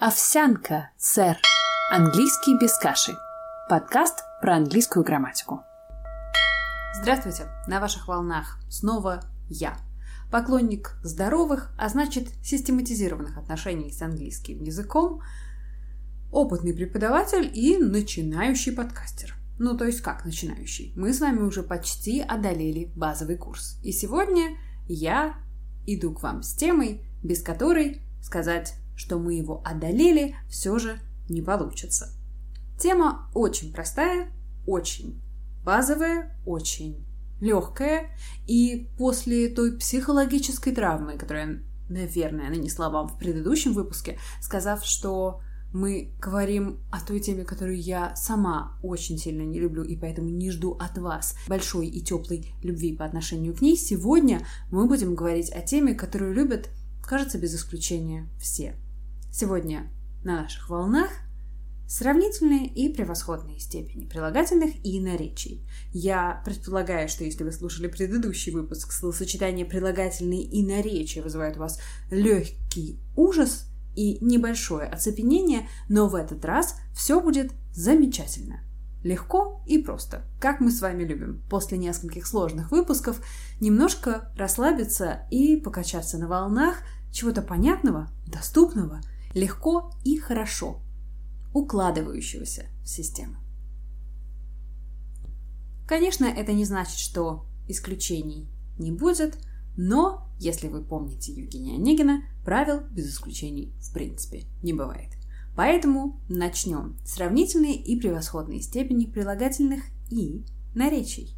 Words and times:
Овсянка, 0.00 0.90
сэр. 0.96 1.36
Английский 1.90 2.56
без 2.56 2.78
каши. 2.78 3.16
Подкаст 3.68 4.22
про 4.40 4.54
английскую 4.54 5.04
грамматику. 5.04 5.64
Здравствуйте, 7.02 7.48
на 7.66 7.80
ваших 7.80 8.06
волнах 8.06 8.60
снова 8.70 9.24
я. 9.48 9.76
Поклонник 10.30 10.94
здоровых, 11.02 11.72
а 11.76 11.88
значит 11.88 12.28
систематизированных 12.44 13.38
отношений 13.38 13.90
с 13.90 14.00
английским 14.00 14.62
языком, 14.62 15.20
опытный 16.30 16.74
преподаватель 16.74 17.50
и 17.52 17.76
начинающий 17.76 18.70
подкастер. 18.70 19.34
Ну, 19.58 19.76
то 19.76 19.84
есть 19.84 20.00
как 20.00 20.24
начинающий? 20.24 20.92
Мы 20.94 21.12
с 21.12 21.18
вами 21.18 21.40
уже 21.40 21.64
почти 21.64 22.20
одолели 22.20 22.92
базовый 22.94 23.36
курс. 23.36 23.80
И 23.82 23.90
сегодня 23.90 24.58
я 24.86 25.34
иду 25.88 26.14
к 26.14 26.22
вам 26.22 26.44
с 26.44 26.54
темой, 26.54 27.02
без 27.24 27.42
которой 27.42 28.00
сказать, 28.22 28.74
что 28.98 29.18
мы 29.18 29.34
его 29.34 29.62
одолели, 29.64 30.34
все 30.50 30.78
же 30.78 30.98
не 31.28 31.40
получится. 31.40 32.08
Тема 32.78 33.30
очень 33.32 33.72
простая, 33.72 34.30
очень 34.66 35.22
базовая, 35.64 36.36
очень 36.44 37.06
легкая. 37.40 38.10
И 38.46 38.90
после 38.98 39.48
той 39.48 39.78
психологической 39.78 40.74
травмы, 40.74 41.16
которую 41.16 41.64
наверное, 41.88 42.50
нанесла 42.50 42.90
вам 42.90 43.08
в 43.08 43.18
предыдущем 43.18 43.72
выпуске, 43.72 44.18
сказав, 44.42 44.84
что 44.84 45.40
мы 45.72 46.12
говорим 46.20 46.80
о 46.90 47.00
той 47.00 47.20
теме, 47.20 47.44
которую 47.44 47.78
я 47.80 48.14
сама 48.16 48.78
очень 48.82 49.18
сильно 49.18 49.42
не 49.42 49.58
люблю, 49.58 49.84
и 49.84 49.96
поэтому 49.96 50.28
не 50.28 50.50
жду 50.50 50.72
от 50.72 50.98
вас 50.98 51.34
большой 51.46 51.86
и 51.86 52.02
теплой 52.02 52.52
любви 52.62 52.96
по 52.96 53.04
отношению 53.04 53.54
к 53.54 53.60
ней. 53.60 53.76
Сегодня 53.76 54.46
мы 54.70 54.86
будем 54.86 55.14
говорить 55.14 55.50
о 55.50 55.60
теме, 55.60 55.94
которую 55.94 56.34
любят, 56.34 56.68
кажется, 57.02 57.38
без 57.38 57.54
исключения 57.54 58.28
все. 58.38 58.76
Сегодня 59.30 59.90
на 60.24 60.42
наших 60.42 60.68
волнах 60.68 61.10
сравнительные 61.86 62.66
и 62.66 62.92
превосходные 62.92 63.58
степени 63.60 64.04
прилагательных 64.04 64.74
и 64.84 65.00
наречий. 65.00 65.66
Я 65.92 66.42
предполагаю, 66.44 67.08
что 67.08 67.24
если 67.24 67.44
вы 67.44 67.52
слушали 67.52 67.86
предыдущий 67.86 68.52
выпуск, 68.52 68.92
словосочетание 68.92 69.64
прилагательные 69.64 70.42
и 70.42 70.62
наречия 70.66 71.22
вызывает 71.22 71.56
у 71.56 71.60
вас 71.60 71.80
легкий 72.10 73.00
ужас, 73.16 73.68
и 73.98 74.24
небольшое 74.24 74.88
оцепенение, 74.88 75.68
но 75.88 76.06
в 76.06 76.14
этот 76.14 76.44
раз 76.44 76.76
все 76.94 77.20
будет 77.20 77.50
замечательно. 77.72 78.60
Легко 79.02 79.60
и 79.66 79.78
просто, 79.78 80.22
как 80.40 80.60
мы 80.60 80.70
с 80.70 80.80
вами 80.80 81.02
любим. 81.02 81.42
После 81.50 81.78
нескольких 81.78 82.24
сложных 82.24 82.70
выпусков 82.70 83.20
немножко 83.60 84.32
расслабиться 84.36 85.26
и 85.32 85.56
покачаться 85.56 86.16
на 86.16 86.28
волнах 86.28 86.76
чего-то 87.10 87.42
понятного, 87.42 88.08
доступного, 88.28 89.00
легко 89.38 89.92
и 90.04 90.18
хорошо, 90.18 90.80
укладывающегося 91.54 92.66
в 92.82 92.88
систему. 92.88 93.36
Конечно, 95.86 96.26
это 96.26 96.52
не 96.52 96.64
значит, 96.64 96.98
что 96.98 97.46
исключений 97.68 98.48
не 98.78 98.92
будет, 98.92 99.38
но, 99.76 100.28
если 100.38 100.68
вы 100.68 100.82
помните 100.82 101.32
Евгения 101.32 101.76
Онегина, 101.76 102.22
правил 102.44 102.80
без 102.90 103.10
исключений 103.10 103.72
в 103.80 103.92
принципе 103.92 104.44
не 104.62 104.72
бывает. 104.72 105.12
Поэтому 105.56 106.20
начнем. 106.28 106.98
Сравнительные 107.04 107.76
и 107.76 107.98
превосходные 107.98 108.60
степени 108.60 109.06
прилагательных 109.06 109.84
и 110.10 110.44
наречий. 110.74 111.34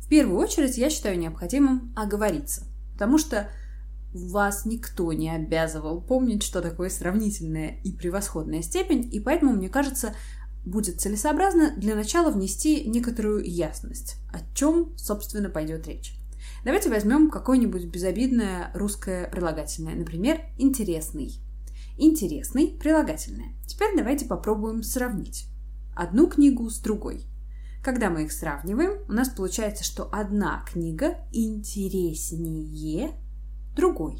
В 0.00 0.08
первую 0.08 0.38
очередь 0.38 0.78
я 0.78 0.90
считаю 0.90 1.18
необходимым 1.18 1.92
оговориться, 1.96 2.64
потому 2.92 3.18
что 3.18 3.50
вас 4.14 4.64
никто 4.64 5.12
не 5.12 5.28
обязывал 5.30 6.00
помнить, 6.00 6.42
что 6.42 6.62
такое 6.62 6.88
сравнительная 6.88 7.80
и 7.84 7.92
превосходная 7.92 8.62
степень, 8.62 9.08
и 9.12 9.20
поэтому, 9.20 9.52
мне 9.52 9.68
кажется, 9.68 10.14
будет 10.64 11.00
целесообразно 11.00 11.74
для 11.76 11.94
начала 11.94 12.30
внести 12.30 12.88
некоторую 12.88 13.44
ясность, 13.44 14.16
о 14.32 14.38
чем, 14.54 14.96
собственно, 14.96 15.50
пойдет 15.50 15.86
речь. 15.86 16.16
Давайте 16.64 16.88
возьмем 16.88 17.30
какое-нибудь 17.30 17.86
безобидное 17.86 18.70
русское 18.74 19.28
прилагательное, 19.28 19.94
например, 19.94 20.40
«интересный». 20.58 21.40
«Интересный»– 21.98 22.76
прилагательное. 22.80 23.54
Теперь 23.66 23.96
давайте 23.96 24.26
попробуем 24.26 24.82
сравнить 24.82 25.46
одну 25.94 26.26
книгу 26.28 26.68
с 26.68 26.78
другой. 26.80 27.24
Когда 27.82 28.10
мы 28.10 28.24
их 28.24 28.32
сравниваем, 28.32 29.04
у 29.08 29.12
нас 29.12 29.28
получается, 29.28 29.84
что 29.84 30.08
одна 30.10 30.64
книга 30.66 31.18
интереснее 31.32 33.12
другой. 33.74 34.18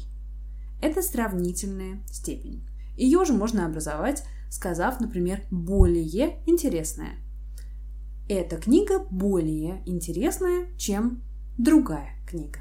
Это 0.81 1.01
сравнительная 1.01 2.03
степень. 2.07 2.63
Ее 2.97 3.25
же 3.25 3.33
можно 3.33 3.65
образовать, 3.65 4.23
сказав, 4.49 4.99
например, 4.99 5.41
более 5.51 6.39
интересная. 6.45 7.15
Эта 8.27 8.57
книга 8.57 8.99
более 9.11 9.83
интересная, 9.85 10.67
чем 10.77 11.21
другая 11.57 12.15
книга. 12.27 12.59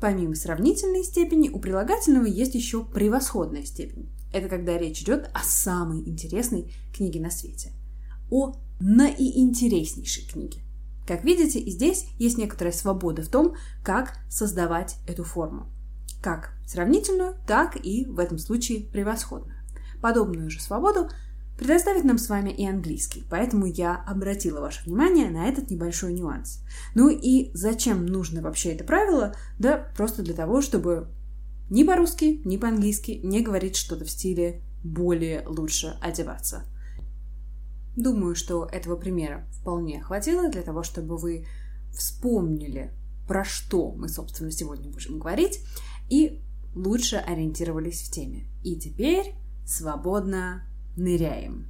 Помимо 0.00 0.34
сравнительной 0.34 1.04
степени, 1.04 1.48
у 1.48 1.58
прилагательного 1.58 2.26
есть 2.26 2.54
еще 2.54 2.84
превосходная 2.84 3.64
степень. 3.64 4.08
Это 4.32 4.48
когда 4.48 4.76
речь 4.78 5.02
идет 5.02 5.30
о 5.32 5.44
самой 5.44 6.00
интересной 6.00 6.72
книге 6.94 7.20
на 7.20 7.30
свете. 7.30 7.70
О 8.30 8.54
наиинтереснейшей 8.80 10.26
книге. 10.26 10.60
Как 11.06 11.24
видите, 11.24 11.58
и 11.58 11.70
здесь 11.70 12.06
есть 12.18 12.38
некоторая 12.38 12.72
свобода 12.72 13.22
в 13.22 13.28
том, 13.28 13.54
как 13.84 14.18
создавать 14.28 14.96
эту 15.06 15.24
форму. 15.24 15.66
Как 16.22 16.52
сравнительную, 16.66 17.36
так 17.46 17.76
и 17.76 18.06
в 18.06 18.18
этом 18.18 18.38
случае 18.38 18.84
превосходную. 18.84 19.58
Подобную 20.00 20.50
же 20.50 20.60
свободу 20.60 21.08
предоставит 21.58 22.04
нам 22.04 22.18
с 22.18 22.28
вами 22.28 22.50
и 22.50 22.66
английский, 22.66 23.24
поэтому 23.28 23.66
я 23.66 23.96
обратила 24.06 24.60
ваше 24.60 24.84
внимание 24.84 25.30
на 25.30 25.48
этот 25.48 25.70
небольшой 25.70 26.12
нюанс. 26.12 26.60
Ну 26.94 27.08
и 27.08 27.50
зачем 27.54 28.06
нужно 28.06 28.40
вообще 28.40 28.70
это 28.70 28.84
правило? 28.84 29.34
Да 29.58 29.76
просто 29.96 30.22
для 30.22 30.34
того, 30.34 30.62
чтобы 30.62 31.08
ни 31.70 31.84
по-русски, 31.84 32.40
ни 32.44 32.56
по-английски 32.56 33.20
не 33.22 33.42
говорить 33.42 33.76
что-то 33.76 34.04
в 34.04 34.10
стиле 34.10 34.62
«более 34.84 35.46
лучше 35.46 35.96
одеваться». 36.00 36.64
Думаю, 37.96 38.34
что 38.34 38.64
этого 38.64 38.96
примера 38.96 39.46
вполне 39.60 40.02
хватило 40.02 40.48
для 40.48 40.62
того, 40.62 40.82
чтобы 40.82 41.16
вы 41.16 41.46
вспомнили, 41.92 42.92
про 43.28 43.44
что 43.44 43.92
мы, 43.92 44.08
собственно, 44.08 44.50
сегодня 44.50 44.90
будем 44.90 45.18
говорить, 45.18 45.60
и 46.08 46.40
лучше 46.74 47.16
ориентировались 47.16 48.02
в 48.02 48.10
теме. 48.10 48.46
И 48.62 48.76
теперь 48.76 49.34
свободно 49.66 50.64
ныряем. 50.96 51.66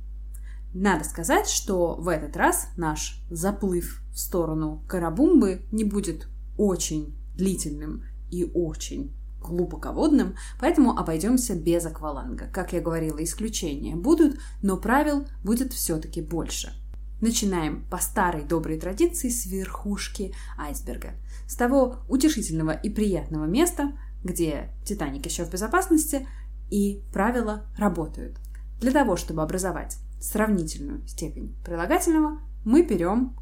Надо 0.75 1.05
сказать, 1.05 1.49
что 1.49 1.97
в 1.97 2.09
этот 2.09 2.37
раз 2.37 2.69
наш 2.77 3.23
заплыв 3.31 4.03
в 4.13 4.19
сторону 4.19 4.83
Карабумбы 4.89 5.63
не 5.71 5.85
будет 5.85 6.29
очень 6.57 7.15
длительным 7.37 8.05
и 8.31 8.51
очень 8.55 9.15
глубоководным, 9.41 10.37
поэтому 10.61 10.97
обойдемся 10.97 11.55
без 11.55 11.85
акваланга. 11.85 12.47
Как 12.47 12.73
я 12.73 12.81
говорила, 12.81 13.23
исключения 13.23 13.97
будут, 13.97 14.39
но 14.63 14.77
правил 14.77 15.27
будет 15.43 15.73
все-таки 15.73 16.23
больше. 16.23 16.73
Начинаем 17.21 17.85
по 17.89 17.99
старой 17.99 18.45
доброй 18.45 18.79
традиции 18.79 19.29
с 19.29 19.47
верхушки 19.47 20.35
айсберга. 20.59 21.15
С 21.47 21.55
того 21.55 21.99
утешительного 22.09 22.73
и 22.73 22.89
приятного 22.89 23.45
места, 23.45 23.93
где 24.23 24.71
Титаник 24.85 25.27
еще 25.27 25.45
в 25.45 25.51
безопасности, 25.51 26.27
и 26.71 27.03
правила 27.13 27.67
работают. 27.77 28.39
Для 28.81 28.93
того, 28.93 29.17
чтобы 29.17 29.43
образовать 29.43 29.99
сравнительную 30.21 31.07
степень 31.07 31.55
прилагательного, 31.65 32.41
мы 32.65 32.83
берем 32.87 33.37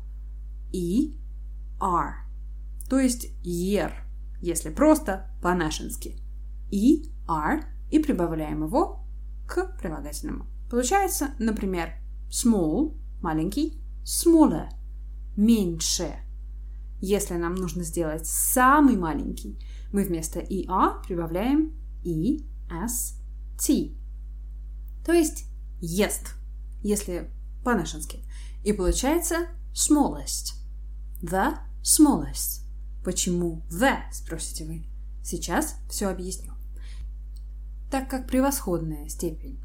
и, 0.73 1.19
are, 1.79 2.15
то 2.89 2.99
есть 2.99 3.31
year, 3.45 3.93
если 4.41 4.71
просто 4.71 5.31
по-нашенски. 5.43 6.17
И, 6.71 7.11
are, 7.29 7.62
и 7.91 7.99
прибавляем 7.99 8.65
его 8.65 9.05
к 9.47 9.77
прилагательному. 9.79 10.47
Получается, 10.71 11.31
например, 11.38 11.93
small, 12.31 12.97
маленький, 13.21 13.81
smaller, 14.05 14.69
меньше. 15.37 16.15
Если 17.00 17.35
нам 17.35 17.55
нужно 17.55 17.82
сделать 17.82 18.26
самый 18.26 18.97
маленький, 18.97 19.58
мы 19.93 20.05
вместо 20.05 20.41
er 20.41 21.02
прибавляем 21.06 21.73
e, 22.05 22.44
s, 22.70 23.17
t 23.58 23.97
то 25.05 25.12
есть 25.12 25.47
ест, 25.81 26.35
если 26.82 27.31
по-нашенски. 27.64 28.20
И 28.64 28.73
получается 28.73 29.49
smallest. 29.73 30.55
The 31.23 31.58
smallest. 31.82 32.64
Почему 33.05 33.62
the, 33.70 33.97
спросите 34.12 34.67
вы? 34.67 34.85
Сейчас 35.25 35.76
все 35.88 36.08
объясню. 36.08 36.52
Так 37.91 38.08
как 38.08 38.29
превосходная 38.29 39.08
степень 39.08 39.58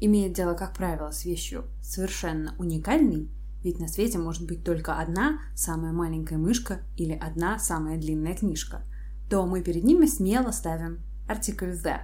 имеет 0.00 0.34
дело, 0.34 0.54
как 0.54 0.74
правило, 0.74 1.10
с 1.10 1.24
вещью 1.24 1.64
совершенно 1.80 2.54
уникальной, 2.58 3.30
ведь 3.62 3.78
на 3.78 3.88
свете 3.88 4.18
может 4.18 4.46
быть 4.46 4.64
только 4.64 4.98
одна 4.98 5.40
самая 5.54 5.92
маленькая 5.92 6.38
мышка 6.38 6.80
или 6.96 7.12
одна 7.12 7.58
самая 7.58 7.96
длинная 7.96 8.34
книжка, 8.34 8.82
то 9.30 9.46
мы 9.46 9.62
перед 9.62 9.84
ними 9.84 10.06
смело 10.06 10.50
ставим 10.50 11.00
артикль 11.28 11.72
the, 11.72 12.00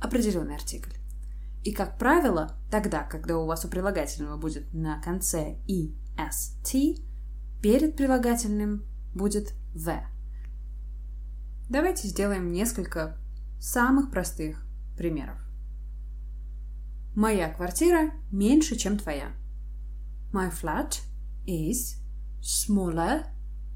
определенный 0.00 0.56
артикль. 0.56 0.90
И, 1.62 1.72
как 1.72 1.98
правило, 1.98 2.56
тогда, 2.70 3.02
когда 3.04 3.38
у 3.38 3.46
вас 3.46 3.64
у 3.64 3.68
прилагательного 3.68 4.36
будет 4.36 4.72
на 4.74 5.00
конце 5.00 5.56
est, 5.66 6.98
перед 7.62 7.96
прилагательным 7.96 8.84
будет 9.14 9.54
the. 9.74 10.02
Давайте 11.70 12.08
сделаем 12.08 12.52
несколько 12.52 13.16
самых 13.58 14.10
простых 14.10 14.62
примеров. 14.96 15.38
Моя 17.14 17.48
квартира 17.48 18.10
меньше, 18.30 18.76
чем 18.76 18.98
твоя. 18.98 19.32
My 20.34 20.50
flat 20.50 21.00
is 21.46 21.94
smaller 22.40 23.26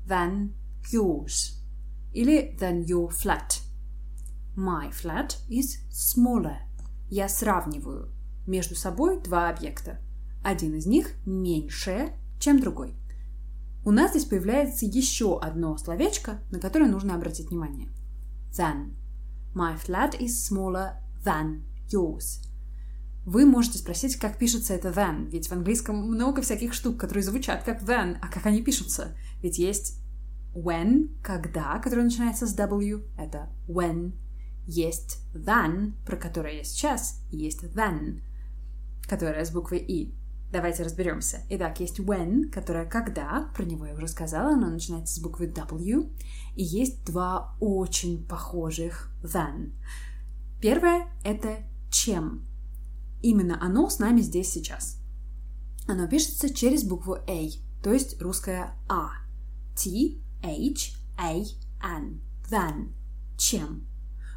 than 0.09 0.55
yours. 0.91 1.63
Или 2.13 2.57
than 2.59 2.85
your 2.85 3.13
flat. 3.13 3.61
My 4.57 4.91
flat 4.91 5.37
is 5.49 5.79
smaller. 5.89 6.57
Я 7.11 7.29
сравниваю 7.29 8.13
между 8.49 8.75
собой 8.75 9.23
два 9.23 9.51
объекта. 9.51 10.01
Один 10.43 10.75
из 10.75 10.87
них 10.87 11.15
меньше, 11.25 12.13
чем 12.41 12.59
другой. 12.59 12.97
У 13.85 13.93
нас 13.93 14.11
здесь 14.11 14.25
появляется 14.25 14.85
еще 14.85 15.39
одно 15.39 15.77
словечко, 15.77 16.41
на 16.51 16.59
которое 16.59 16.91
нужно 16.91 17.15
обратить 17.15 17.51
внимание. 17.51 17.89
Than. 18.51 18.97
My 19.55 19.77
flat 19.81 20.19
is 20.19 20.45
smaller 20.45 20.97
than 21.25 21.63
yours. 21.89 22.41
Вы 23.29 23.45
можете 23.45 23.77
спросить, 23.77 24.17
как 24.17 24.39
пишется 24.39 24.73
это 24.73 24.89
than, 24.89 25.29
ведь 25.29 25.49
в 25.49 25.53
английском 25.53 25.97
много 25.97 26.41
всяких 26.41 26.73
штук, 26.73 26.99
которые 26.99 27.23
звучат 27.23 27.63
как 27.63 27.83
than, 27.83 28.17
а 28.23 28.29
как 28.29 28.47
они 28.47 28.63
пишутся. 28.63 29.19
Ведь 29.43 29.59
есть 29.59 30.01
when, 30.55 31.11
когда, 31.23 31.79
который 31.79 32.05
начинается 32.05 32.47
с 32.47 32.57
W, 32.57 33.03
это 33.19 33.51
when. 33.69 34.13
Есть 34.65 35.19
than, 35.35 35.93
про 36.07 36.17
которое 36.17 36.57
я 36.57 36.65
сейчас, 36.65 37.21
и 37.31 37.37
есть 37.37 37.65
then, 37.65 38.23
которая 39.07 39.45
с 39.45 39.51
буквой 39.51 39.81
И. 39.81 40.15
Давайте 40.51 40.83
разберемся. 40.83 41.43
Итак, 41.51 41.81
есть 41.81 42.01
when, 42.01 42.49
которая 42.49 42.87
когда, 42.87 43.53
про 43.55 43.65
него 43.65 43.85
я 43.85 43.93
уже 43.93 44.09
сказала, 44.09 44.55
оно 44.55 44.71
начинается 44.71 45.17
с 45.17 45.23
буквы 45.23 45.49
W, 45.49 46.11
и 46.57 46.65
есть 46.65 47.05
два 47.05 47.59
очень 47.61 48.27
похожих 48.27 49.11
than. 49.23 49.73
Первое— 50.63 51.09
это 51.25 51.59
чем. 51.91 52.48
Именно 53.23 53.59
оно 53.61 53.89
с 53.89 53.99
нами 53.99 54.21
здесь 54.21 54.51
сейчас. 54.51 54.99
Оно 55.87 56.07
пишется 56.07 56.53
через 56.53 56.85
букву 56.85 57.15
A, 57.15 57.49
то 57.83 57.93
есть 57.93 58.21
русское 58.21 58.75
А. 58.89 59.11
T, 59.77 60.21
H, 60.43 60.95
A, 61.19 61.35
N. 61.83 62.21
Than. 62.51 62.93
Чем. 63.37 63.87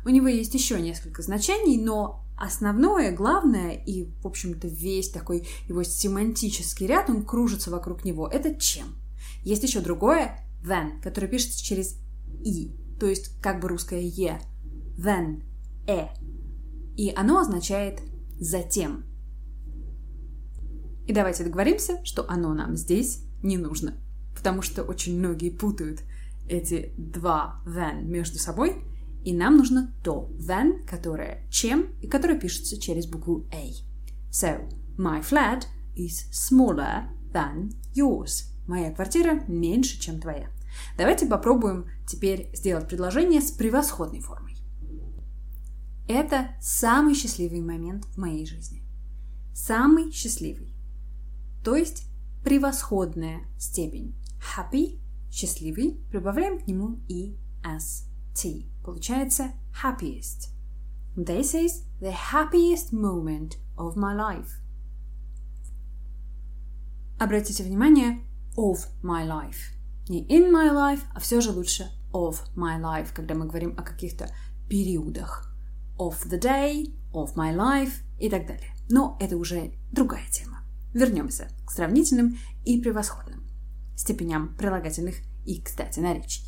У 0.05 0.09
него 0.09 0.27
есть 0.27 0.53
еще 0.53 0.79
несколько 0.79 1.21
значений, 1.21 1.77
но 1.77 2.25
основное, 2.37 3.11
главное 3.15 3.71
и, 3.71 4.05
в 4.21 4.27
общем-то, 4.27 4.67
весь 4.67 5.09
такой 5.09 5.47
его 5.67 5.83
семантический 5.83 6.87
ряд, 6.87 7.09
он 7.09 7.23
кружится 7.23 7.71
вокруг 7.71 8.03
него. 8.03 8.27
Это 8.27 8.55
чем. 8.55 8.95
Есть 9.43 9.63
еще 9.63 9.79
другое 9.79 10.39
than, 10.63 11.01
которое 11.01 11.27
пишется 11.27 11.63
через 11.63 11.97
и, 12.43 12.75
то 12.99 13.07
есть 13.07 13.39
как 13.41 13.59
бы 13.59 13.67
русское 13.67 14.01
е. 14.01 14.41
Then, 14.97 15.43
э. 15.87 16.07
И 16.97 17.11
оно 17.15 17.39
означает 17.39 18.01
затем. 18.41 19.05
И 21.07 21.13
давайте 21.13 21.43
договоримся, 21.43 22.03
что 22.03 22.29
оно 22.29 22.53
нам 22.53 22.75
здесь 22.75 23.23
не 23.43 23.57
нужно, 23.57 23.95
потому 24.35 24.61
что 24.61 24.83
очень 24.83 25.17
многие 25.17 25.51
путают 25.51 26.01
эти 26.49 26.93
два 26.97 27.61
then 27.65 28.03
между 28.03 28.39
собой, 28.39 28.83
и 29.23 29.33
нам 29.33 29.57
нужно 29.57 29.93
то 30.03 30.29
then, 30.37 30.85
которое 30.85 31.47
чем 31.49 31.93
и 32.01 32.07
которое 32.07 32.39
пишется 32.39 32.79
через 32.79 33.07
букву 33.07 33.47
A. 33.53 33.71
So, 34.31 34.67
my 34.97 35.21
flat 35.21 35.65
is 35.95 36.25
smaller 36.31 37.03
than 37.31 37.71
yours. 37.93 38.45
Моя 38.67 38.91
квартира 38.91 39.43
меньше, 39.47 39.99
чем 39.99 40.19
твоя. 40.19 40.49
Давайте 40.97 41.27
попробуем 41.27 41.87
теперь 42.07 42.49
сделать 42.53 42.87
предложение 42.87 43.41
с 43.41 43.51
превосходной 43.51 44.21
формой. 44.21 44.50
Это 46.13 46.49
самый 46.59 47.13
счастливый 47.13 47.61
момент 47.61 48.03
в 48.03 48.17
моей 48.17 48.45
жизни. 48.45 48.83
Самый 49.53 50.11
счастливый. 50.11 50.75
То 51.63 51.77
есть 51.77 52.05
превосходная 52.43 53.45
степень. 53.57 54.13
Happy– 54.57 54.99
счастливый, 55.31 56.03
прибавляем 56.11 56.59
к 56.59 56.67
нему 56.67 56.99
и 57.07 57.37
st. 57.63 58.65
Получается 58.83 59.53
happiest. 59.81 60.49
This 61.15 61.53
is 61.53 61.85
the 62.01 62.13
happiest 62.33 62.91
moment 62.91 63.53
of 63.77 63.95
my 63.95 64.13
life. 64.13 64.49
Обратите 67.19 67.63
внимание, 67.63 68.19
of 68.57 68.79
my 69.01 69.25
life. 69.25 69.71
Не 70.09 70.27
in 70.27 70.51
my 70.51 70.73
life, 70.73 71.03
а 71.15 71.21
все 71.21 71.39
же 71.39 71.51
лучше 71.51 71.89
of 72.11 72.35
my 72.57 72.81
life, 72.81 73.13
когда 73.13 73.33
мы 73.33 73.45
говорим 73.45 73.75
о 73.77 73.83
каких-то 73.83 74.29
периодах 74.67 75.50
of 76.01 76.29
the 76.29 76.39
day, 76.39 76.93
of 77.13 77.35
my 77.35 77.55
life 77.55 78.01
и 78.19 78.29
так 78.29 78.47
далее. 78.47 78.73
Но 78.89 79.17
это 79.19 79.37
уже 79.37 79.73
другая 79.91 80.27
тема. 80.31 80.63
Вернемся 80.93 81.47
к 81.65 81.71
сравнительным 81.71 82.37
и 82.65 82.81
превосходным 82.81 83.47
степеням 83.95 84.55
прилагательных 84.55 85.15
и, 85.45 85.61
кстати, 85.61 85.99
наречий. 85.99 86.43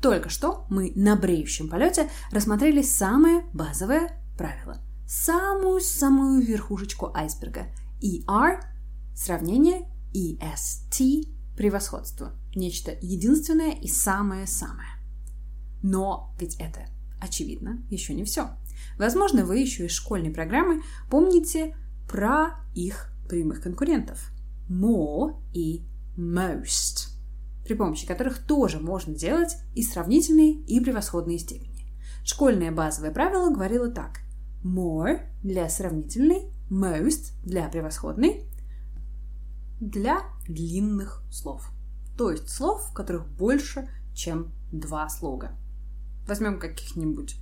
Только 0.00 0.28
что 0.28 0.66
мы 0.70 0.92
на 0.94 1.16
бреющем 1.16 1.68
полете 1.68 2.08
рассмотрели 2.30 2.82
самое 2.82 3.44
базовое 3.52 4.22
правило. 4.38 4.78
Самую-самую 5.08 6.42
верхушечку 6.42 7.10
айсберга. 7.14 7.66
ER– 8.02 8.60
сравнение, 9.14 9.88
EST– 10.14 11.32
превосходство. 11.56 12.32
Нечто 12.54 12.96
единственное 13.00 13.72
и 13.72 13.88
самое-самое. 13.88 14.88
Но 15.82 16.34
ведь 16.38 16.56
это 16.56 16.86
очевидно, 17.26 17.82
еще 17.90 18.14
не 18.14 18.24
все. 18.24 18.50
Возможно, 18.98 19.44
вы 19.44 19.58
еще 19.58 19.86
из 19.86 19.92
школьной 19.92 20.30
программы 20.30 20.82
помните 21.10 21.76
про 22.08 22.60
их 22.74 23.12
прямых 23.28 23.62
конкурентов. 23.62 24.30
More 24.68 25.36
и 25.52 25.82
most, 26.16 27.10
при 27.64 27.74
помощи 27.74 28.06
которых 28.06 28.38
тоже 28.46 28.80
можно 28.80 29.14
делать 29.14 29.56
и 29.74 29.82
сравнительные, 29.82 30.52
и 30.52 30.80
превосходные 30.80 31.38
степени. 31.38 31.86
Школьное 32.24 32.72
базовое 32.72 33.12
правило 33.12 33.50
говорило 33.50 33.88
так. 33.90 34.20
More 34.64 35.20
для 35.42 35.68
сравнительной, 35.68 36.50
most 36.70 37.32
для 37.44 37.68
превосходной, 37.68 38.44
для 39.80 40.22
длинных 40.48 41.22
слов. 41.30 41.70
То 42.16 42.30
есть 42.30 42.48
слов, 42.48 42.88
в 42.90 42.94
которых 42.94 43.28
больше, 43.28 43.88
чем 44.14 44.52
два 44.72 45.08
слога. 45.08 45.52
Возьмем 46.26 46.58
каких-нибудь 46.58 47.36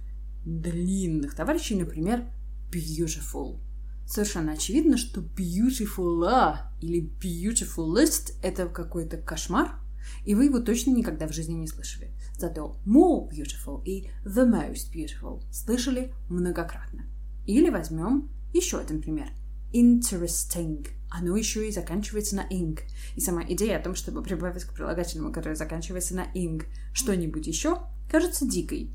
длинных 0.45 1.35
товарищей, 1.35 1.75
например, 1.75 2.27
beautiful. 2.71 3.61
Совершенно 4.07 4.53
очевидно, 4.53 4.97
что 4.99 5.21
beautiful 5.21 6.59
или 6.81 7.11
beautifulest– 7.21 8.35
это 8.43 8.67
какой-то 8.67 9.17
кошмар, 9.17 9.81
и 10.25 10.35
вы 10.35 10.47
его 10.47 10.61
точно 10.61 10.91
никогда 10.91 11.27
в 11.27 11.33
жизни 11.33 11.55
не 11.55 11.67
слышали. 11.67 12.13
Зато 12.37 12.77
more 12.85 13.29
beautiful 13.31 13.83
и 13.85 14.11
the 14.25 14.47
most 14.47 14.93
beautiful 14.93 15.43
слышали 15.51 16.13
многократно. 16.29 17.07
Или 17.47 17.71
возьмем 17.71 18.31
еще 18.53 18.79
один 18.79 19.01
пример. 19.01 19.29
Interesting. 19.73 20.87
Оно 21.11 21.37
еще 21.37 21.69
и 21.69 21.73
заканчивается 21.73 22.37
на 22.37 22.47
ing. 22.49 22.79
И 23.17 23.21
сама 23.21 23.43
идея 23.49 23.79
о 23.79 23.83
том, 23.83 23.95
чтобы 23.95 24.23
прибавить 24.23 24.65
к 24.65 24.75
прилагательному, 24.75 25.33
которое 25.33 25.57
заканчивается 25.57 26.15
на 26.15 26.27
ing, 26.35 26.65
что-нибудь 26.93 27.47
еще, 27.47 27.79
кажется 28.15 28.47
дикой. 28.47 28.95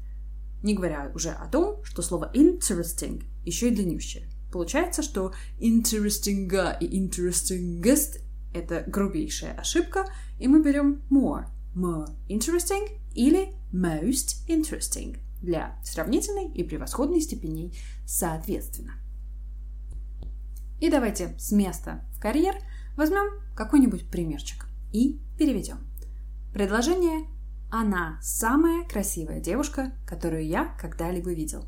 Не 0.63 0.75
говоря 0.75 1.11
уже 1.13 1.31
о 1.31 1.45
том, 1.47 1.83
что 1.83 2.01
слово 2.01 2.31
interesting 2.33 3.21
еще 3.43 3.67
и 3.67 3.75
длиннющее. 3.75 4.29
Получается, 4.49 5.03
что 5.03 5.33
interesting 5.59 6.47
и 6.79 6.97
interestingest— 6.97 8.21
это 8.53 8.85
грубейшая 8.87 9.55
ошибка, 9.55 10.05
и 10.39 10.47
мы 10.47 10.63
берем 10.63 11.01
more. 11.11 11.47
More 11.75 12.07
interesting 12.29 12.97
или 13.13 13.49
most 13.73 14.47
interesting 14.47 15.17
для 15.41 15.77
сравнительной 15.83 16.53
и 16.53 16.63
превосходной 16.63 17.19
степеней 17.19 17.77
соответственно. 18.05 18.93
И 20.79 20.89
давайте 20.89 21.35
с 21.37 21.51
места 21.51 22.05
в 22.15 22.21
карьер 22.21 22.55
возьмем 22.95 23.41
какой-нибудь 23.53 24.09
примерчик 24.09 24.65
и 24.93 25.19
переведем. 25.37 25.79
Предложение 26.53 27.27
она 27.71 28.19
самая 28.21 28.83
красивая 28.87 29.39
девушка, 29.39 29.93
которую 30.07 30.45
я 30.45 30.75
когда-либо 30.79 31.31
видел. 31.31 31.65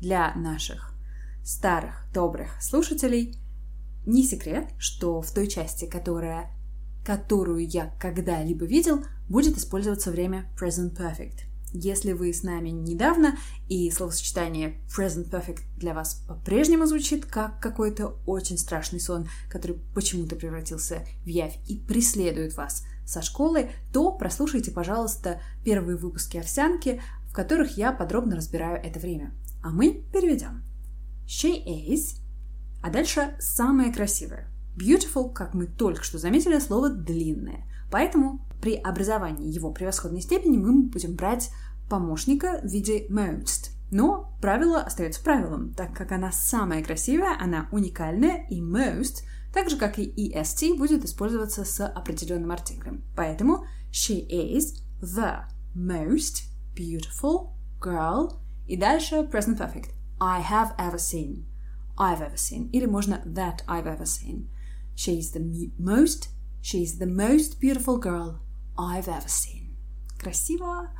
Для 0.00 0.34
наших 0.34 0.94
старых 1.44 2.06
добрых 2.12 2.62
слушателей 2.62 3.36
не 4.06 4.24
секрет, 4.24 4.68
что 4.78 5.20
в 5.22 5.30
той 5.32 5.48
части, 5.48 5.86
которая, 5.86 6.50
которую 7.04 7.66
я 7.66 7.94
когда-либо 8.00 8.64
видел, 8.64 9.04
будет 9.28 9.56
использоваться 9.58 10.10
время 10.10 10.50
present 10.60 10.96
perfect. 10.96 11.40
Если 11.72 12.12
вы 12.12 12.32
с 12.32 12.42
нами 12.42 12.70
недавно, 12.70 13.36
и 13.68 13.90
словосочетание 13.90 14.80
present 14.88 15.28
perfect 15.30 15.60
для 15.76 15.92
вас 15.92 16.22
по-прежнему 16.26 16.86
звучит 16.86 17.26
как 17.26 17.60
какой-то 17.60 18.16
очень 18.26 18.56
страшный 18.56 19.00
сон, 19.00 19.28
который 19.50 19.78
почему-то 19.94 20.34
превратился 20.34 21.04
в 21.24 21.26
явь 21.26 21.58
и 21.68 21.76
преследует 21.76 22.56
вас 22.56 22.84
со 23.08 23.22
школы, 23.22 23.70
то 23.92 24.12
прослушайте, 24.12 24.70
пожалуйста, 24.70 25.40
первые 25.64 25.96
выпуски 25.96 26.36
«Овсянки», 26.36 27.00
в 27.28 27.32
которых 27.32 27.78
я 27.78 27.92
подробно 27.92 28.36
разбираю 28.36 28.76
это 28.84 29.00
время. 29.00 29.32
А 29.62 29.70
мы 29.70 30.04
переведем. 30.12 30.62
She 31.26 31.64
is, 31.64 32.20
а 32.82 32.90
дальше 32.90 33.34
самое 33.40 33.92
красивое. 33.92 34.48
Beautiful, 34.76 35.32
как 35.32 35.54
мы 35.54 35.66
только 35.66 36.04
что 36.04 36.18
заметили, 36.18 36.58
слово 36.58 36.90
длинное. 36.90 37.64
Поэтому 37.90 38.46
при 38.60 38.74
образовании 38.74 39.50
его 39.50 39.72
превосходной 39.72 40.20
степени 40.20 40.58
мы 40.58 40.82
будем 40.82 41.14
брать 41.14 41.50
помощника 41.88 42.60
в 42.62 42.66
виде 42.66 43.06
most. 43.08 43.70
Но 43.90 44.36
правило 44.42 44.82
остается 44.82 45.24
правилом, 45.24 45.72
так 45.72 45.94
как 45.94 46.12
она 46.12 46.30
самая 46.30 46.84
красивая, 46.84 47.38
она 47.40 47.68
уникальная, 47.72 48.46
и 48.50 48.60
most, 48.60 49.22
так 49.52 49.70
же 49.70 49.76
как 49.76 49.98
и 49.98 50.32
est, 50.34 50.76
будет 50.76 51.04
использоваться 51.04 51.64
с 51.64 51.84
определенным 51.86 52.50
артиклем. 52.50 53.02
Поэтому 53.16 53.64
she 53.90 54.26
is 54.28 54.82
the 55.00 55.44
most 55.74 56.44
beautiful 56.74 57.50
girl 57.80 58.40
и 58.66 58.76
дальше 58.76 59.28
present 59.30 59.58
perfect. 59.58 59.90
I 60.20 60.42
have 60.42 60.76
ever 60.78 60.98
seen. 60.98 61.44
I've 61.96 62.20
ever 62.20 62.36
seen. 62.36 62.70
Или 62.70 62.86
можно 62.86 63.22
that 63.24 63.64
I've 63.66 63.86
ever 63.86 64.04
seen. 64.04 64.48
She 64.94 65.18
is 65.18 65.32
the 65.32 65.70
most, 65.78 66.28
she 66.60 66.82
is 66.82 66.98
the 66.98 67.06
most 67.06 67.60
beautiful 67.60 67.98
girl 67.98 68.40
I've 68.76 69.08
ever 69.08 69.28
seen. 69.28 69.76
Красиво? 70.18 70.90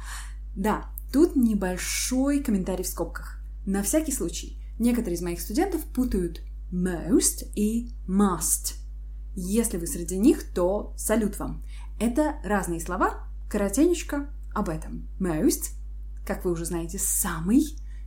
Да, 0.55 0.87
тут 1.13 1.37
небольшой 1.37 2.43
комментарий 2.43 2.85
в 2.85 2.89
скобках. 2.89 3.41
На 3.67 3.83
всякий 3.83 4.13
случай, 4.13 4.59
некоторые 4.79 5.17
из 5.17 5.23
моих 5.23 5.41
студентов 5.41 5.85
путают 5.93 6.43
most 6.73 7.51
и 7.55 7.93
must. 8.07 8.75
Если 9.35 9.79
вы 9.79 9.87
среди 9.87 10.19
них, 10.19 10.53
то 10.53 10.95
салют 10.97 11.39
вам. 11.39 11.63
Это 12.01 12.37
разные 12.45 12.81
слова, 12.81 13.29
коротенечко 13.49 14.31
об 14.55 14.69
этом. 14.69 15.09
Most, 15.21 15.73
как 16.27 16.45
вы 16.45 16.53
уже 16.53 16.65
знаете, 16.65 16.99
самый, 16.99 17.65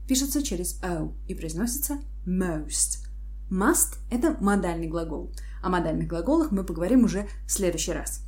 пишется 0.07 0.43
через 0.43 0.81
O 0.83 1.13
и 1.27 1.33
произносится 1.33 1.99
most. 2.25 3.05
Must– 3.49 3.97
это 4.11 4.37
модальный 4.39 4.87
глагол. 4.87 5.33
О 5.61 5.69
модальных 5.69 6.07
глаголах 6.07 6.51
мы 6.51 6.63
поговорим 6.63 7.03
уже 7.03 7.27
в 7.45 7.51
следующий 7.51 7.91
раз. 7.91 8.23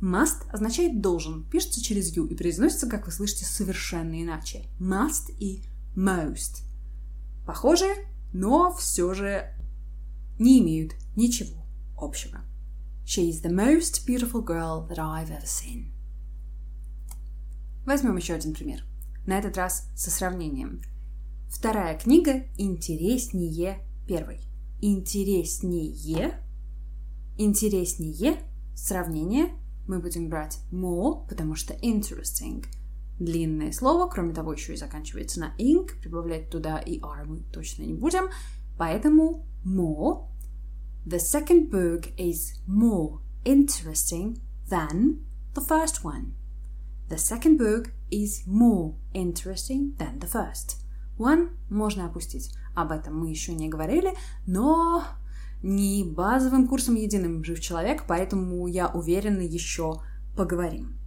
Must 0.00 0.48
означает 0.50 1.00
должен, 1.00 1.48
пишется 1.48 1.82
через 1.82 2.14
you 2.14 2.28
и 2.28 2.34
произносится, 2.34 2.86
как 2.86 3.06
вы 3.06 3.12
слышите, 3.12 3.44
совершенно 3.46 4.22
иначе. 4.22 4.66
Must 4.78 5.34
и 5.38 5.62
most. 5.96 6.62
Похожи, 7.46 7.86
но 8.32 8.74
все 8.74 9.14
же 9.14 9.55
не 10.38 10.60
имеют 10.60 10.94
ничего 11.14 11.64
общего. 11.96 12.40
She 13.04 13.30
is 13.30 13.42
the 13.42 13.50
most 13.50 14.06
beautiful 14.06 14.42
girl 14.42 14.86
that 14.88 14.98
I've 14.98 15.30
ever 15.30 15.44
seen. 15.44 15.92
Возьмем 17.84 18.16
еще 18.16 18.34
один 18.34 18.52
пример. 18.52 18.84
На 19.26 19.38
этот 19.38 19.56
раз 19.56 19.88
со 19.94 20.10
сравнением. 20.10 20.82
Вторая 21.48 21.96
книга 21.98 22.46
интереснее 22.58 23.80
первой. 24.06 24.40
Интереснее, 24.80 26.42
интереснее, 27.38 28.42
сравнение 28.74 29.54
мы 29.86 30.00
будем 30.00 30.28
брать 30.28 30.58
more, 30.72 31.26
потому 31.28 31.54
что 31.54 31.74
interesting 31.74 32.64
длинное 33.18 33.72
слово, 33.72 34.08
кроме 34.08 34.34
того, 34.34 34.52
еще 34.52 34.74
и 34.74 34.76
заканчивается 34.76 35.40
на 35.40 35.54
ing, 35.58 35.88
прибавлять 36.00 36.50
туда 36.50 36.78
и 36.78 37.00
r 37.00 37.24
мы 37.24 37.40
точно 37.52 37.84
не 37.84 37.94
будем, 37.94 38.28
поэтому 38.78 39.46
more. 39.64 40.26
The 41.06 41.18
second 41.18 41.70
book 41.70 42.12
is 42.16 42.54
more 42.66 43.20
interesting 43.44 44.40
than 44.68 45.24
the 45.54 45.60
first 45.60 46.04
one. 46.04 46.34
The 47.08 47.18
second 47.18 47.58
book 47.58 47.92
is 48.10 48.46
more 48.46 48.94
interesting 49.12 49.96
than 49.98 50.18
the 50.18 50.26
first. 50.26 50.78
One 51.18 51.50
можно 51.70 52.06
опустить. 52.06 52.52
Об 52.74 52.92
этом 52.92 53.18
мы 53.18 53.30
еще 53.30 53.54
не 53.54 53.68
говорили, 53.68 54.14
но 54.46 55.04
не 55.62 56.04
базовым 56.04 56.68
курсом 56.68 56.96
единым 56.96 57.42
жив 57.44 57.60
человек, 57.60 58.04
поэтому 58.06 58.66
я 58.66 58.88
уверена, 58.88 59.40
еще 59.40 60.02
поговорим. 60.36 60.98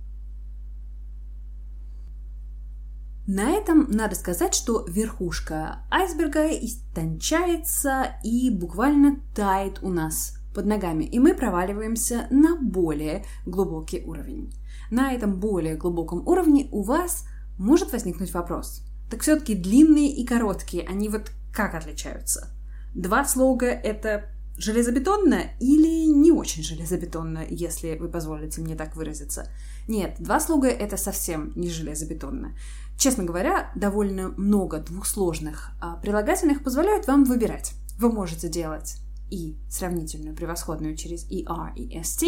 На 3.32 3.52
этом 3.52 3.92
надо 3.92 4.16
сказать, 4.16 4.56
что 4.56 4.84
верхушка 4.88 5.84
айсберга 5.92 6.48
истончается 6.48 8.16
и 8.24 8.50
буквально 8.50 9.20
тает 9.36 9.84
у 9.84 9.90
нас 9.90 10.40
под 10.56 10.66
ногами, 10.66 11.04
и 11.04 11.20
мы 11.20 11.36
проваливаемся 11.36 12.26
на 12.32 12.56
более 12.56 13.24
глубокий 13.46 14.04
уровень. 14.04 14.52
На 14.90 15.14
этом 15.14 15.40
более 15.40 15.76
глубоком 15.76 16.28
уровне 16.28 16.70
у 16.72 16.82
вас 16.82 17.26
может 17.60 17.92
возникнуть 17.92 18.34
вопрос. 18.34 18.82
Так 19.12 19.22
все-таки 19.22 19.54
длинные 19.54 20.12
и 20.12 20.26
короткие, 20.26 20.88
они 20.88 21.08
вот 21.08 21.30
как 21.54 21.76
отличаются? 21.76 22.48
Два 22.96 23.26
слога— 23.26 23.68
это 23.68 24.26
железобетонно 24.58 25.52
или 25.60 26.08
не 26.08 26.32
очень 26.32 26.64
железобетонно, 26.64 27.46
если 27.48 27.96
вы 27.96 28.10
позволите 28.10 28.60
мне 28.62 28.76
так 28.76 28.96
выразиться. 28.96 29.50
Нет, 29.88 30.16
два 30.20 30.40
слога— 30.40 30.68
это 30.70 30.98
совсем 30.98 31.54
не 31.56 31.70
железобетонно. 31.70 32.56
Честно 33.00 33.24
говоря, 33.24 33.72
довольно 33.76 34.34
много 34.36 34.80
двухсложных 34.80 35.72
а 35.80 35.96
прилагательных 35.96 36.62
позволяют 36.62 37.08
вам 37.08 37.24
выбирать. 37.24 37.72
Вы 37.98 38.12
можете 38.12 38.50
делать 38.50 38.98
и 39.30 39.58
сравнительную 39.70 40.36
превосходную 40.36 40.98
через 40.98 41.24
er 41.32 41.74
и 41.78 41.98
st, 42.02 42.28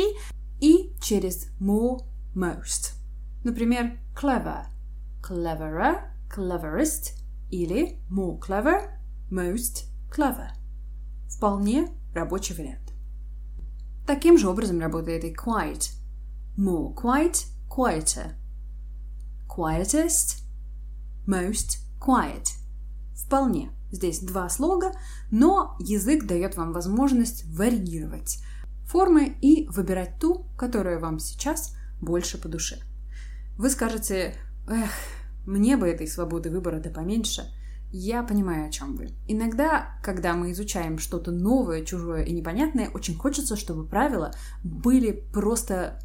и 0.62 0.94
через 1.02 1.50
more, 1.60 2.06
most. 2.34 2.94
Например, 3.44 4.00
clever, 4.16 4.68
cleverer, 5.22 6.10
cleverest 6.34 7.18
или 7.50 8.00
more 8.10 8.40
clever, 8.40 8.98
most 9.30 9.90
clever. 10.10 10.52
Вполне 11.28 11.90
рабочий 12.16 12.56
вариант. 12.56 12.94
Таким 14.08 14.38
же 14.38 14.48
образом 14.48 14.80
работает 14.80 15.26
и 15.26 15.34
quiet. 15.34 15.92
More 16.58 16.96
quiet, 16.96 17.48
quieter. 17.70 18.36
Quietest, 19.50 20.41
most 21.28 21.80
quiet. 22.00 22.48
Вполне. 23.16 23.72
Здесь 23.92 24.20
два 24.20 24.50
слога, 24.50 24.92
но 25.32 25.76
язык 25.80 26.26
дает 26.26 26.56
вам 26.56 26.72
возможность 26.74 27.46
варьировать 27.46 28.40
формы 28.86 29.38
и 29.42 29.68
выбирать 29.68 30.20
ту, 30.20 30.46
которая 30.58 31.00
вам 31.00 31.20
сейчас 31.20 31.76
больше 32.02 32.38
по 32.38 32.48
душе. 32.48 32.80
Вы 33.58 33.70
скажете, 33.70 34.36
эх, 34.68 34.90
мне 35.46 35.78
бы 35.78 35.88
этой 35.88 36.08
свободы 36.08 36.50
выбора 36.50 36.80
да 36.80 36.90
поменьше– 36.90 37.44
я 37.94 38.24
понимаю, 38.24 38.68
о 38.68 38.72
чем 38.72 38.96
вы. 38.96 39.10
Иногда, 39.28 40.00
когда 40.02 40.34
мы 40.34 40.52
изучаем 40.52 40.98
что-то 40.98 41.32
новое, 41.32 41.84
чужое 41.84 42.24
и 42.24 42.32
непонятное, 42.32 42.90
очень 42.90 43.18
хочется, 43.18 43.58
чтобы 43.58 43.86
правила 43.86 44.32
были 44.64 45.12
просто 45.34 46.00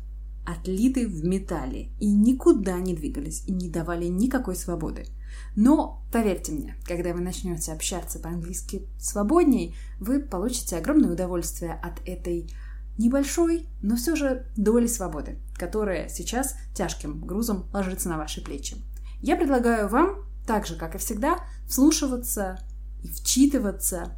отлиты 0.46 1.08
в 1.08 1.24
металле 1.24 1.90
и 2.00 2.10
никуда 2.10 2.78
не 2.78 2.94
двигались 2.94 3.44
и 3.46 3.52
не 3.52 3.68
давали 3.68 4.06
никакой 4.06 4.56
свободы. 4.56 5.06
Но 5.54 6.04
поверьте 6.12 6.52
мне, 6.52 6.76
когда 6.84 7.12
вы 7.12 7.20
начнете 7.20 7.72
общаться 7.72 8.18
по-английски 8.18 8.86
свободней, 8.98 9.74
вы 9.98 10.20
получите 10.20 10.76
огромное 10.76 11.12
удовольствие 11.12 11.74
от 11.74 12.00
этой 12.06 12.50
небольшой, 12.98 13.66
но 13.82 13.96
все 13.96 14.16
же 14.16 14.46
доли 14.56 14.86
свободы, 14.86 15.38
которая 15.54 16.08
сейчас 16.08 16.54
тяжким 16.74 17.20
грузом 17.20 17.68
ложится 17.72 18.08
на 18.08 18.16
ваши 18.16 18.42
плечи. 18.42 18.76
Я 19.20 19.36
предлагаю 19.36 19.88
вам 19.88 20.24
так 20.46 20.66
же, 20.66 20.76
как 20.76 20.94
и 20.94 20.98
всегда, 20.98 21.38
вслушиваться 21.68 22.58
и 23.02 23.08
вчитываться 23.08 24.16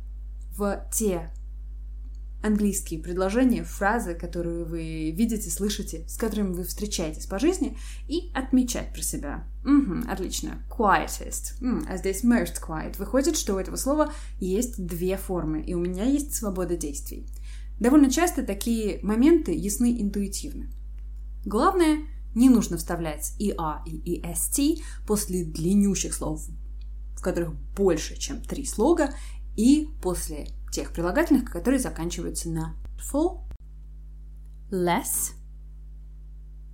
в 0.56 0.88
те 0.92 1.30
английские 2.42 3.00
предложения, 3.00 3.64
фразы, 3.64 4.14
которые 4.14 4.64
вы 4.64 5.10
видите, 5.10 5.50
слышите, 5.50 6.04
с 6.08 6.16
которыми 6.16 6.52
вы 6.52 6.64
встречаетесь 6.64 7.26
по 7.26 7.38
жизни, 7.38 7.76
и 8.08 8.30
отмечать 8.34 8.92
про 8.92 9.02
себя. 9.02 9.44
Угу, 9.64 10.10
отлично. 10.10 10.62
Quietest. 10.70 11.60
М, 11.60 11.84
а 11.88 11.96
здесь 11.96 12.24
most 12.24 12.56
quiet. 12.66 12.96
Выходит, 12.98 13.36
что 13.36 13.54
у 13.54 13.58
этого 13.58 13.76
слова 13.76 14.12
есть 14.38 14.84
две 14.84 15.16
формы, 15.16 15.62
и 15.62 15.74
у 15.74 15.80
меня 15.80 16.04
есть 16.04 16.34
свобода 16.34 16.76
действий. 16.76 17.26
Довольно 17.80 18.10
часто 18.10 18.42
такие 18.42 19.00
моменты 19.02 19.52
ясны 19.52 20.00
интуитивно. 20.00 20.66
Главное— 21.44 21.98
не 22.34 22.50
нужно 22.50 22.76
вставлять 22.76 23.32
ER 23.40 23.80
и 23.86 24.20
EST 24.20 24.82
после 25.06 25.44
длиннющих 25.44 26.14
слов, 26.14 26.46
в 27.16 27.22
которых 27.22 27.54
больше, 27.74 28.16
чем 28.16 28.40
три 28.42 28.64
слога, 28.64 29.14
и 29.56 29.88
после 30.00 30.48
тех 30.70 30.92
прилагательных, 30.92 31.50
которые 31.50 31.80
заканчиваются 31.80 32.50
на 32.50 32.74
full, 32.98 33.40
less, 34.70 35.32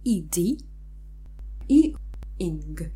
ed 0.04 0.36
и 1.68 1.96
ing. 2.38 2.92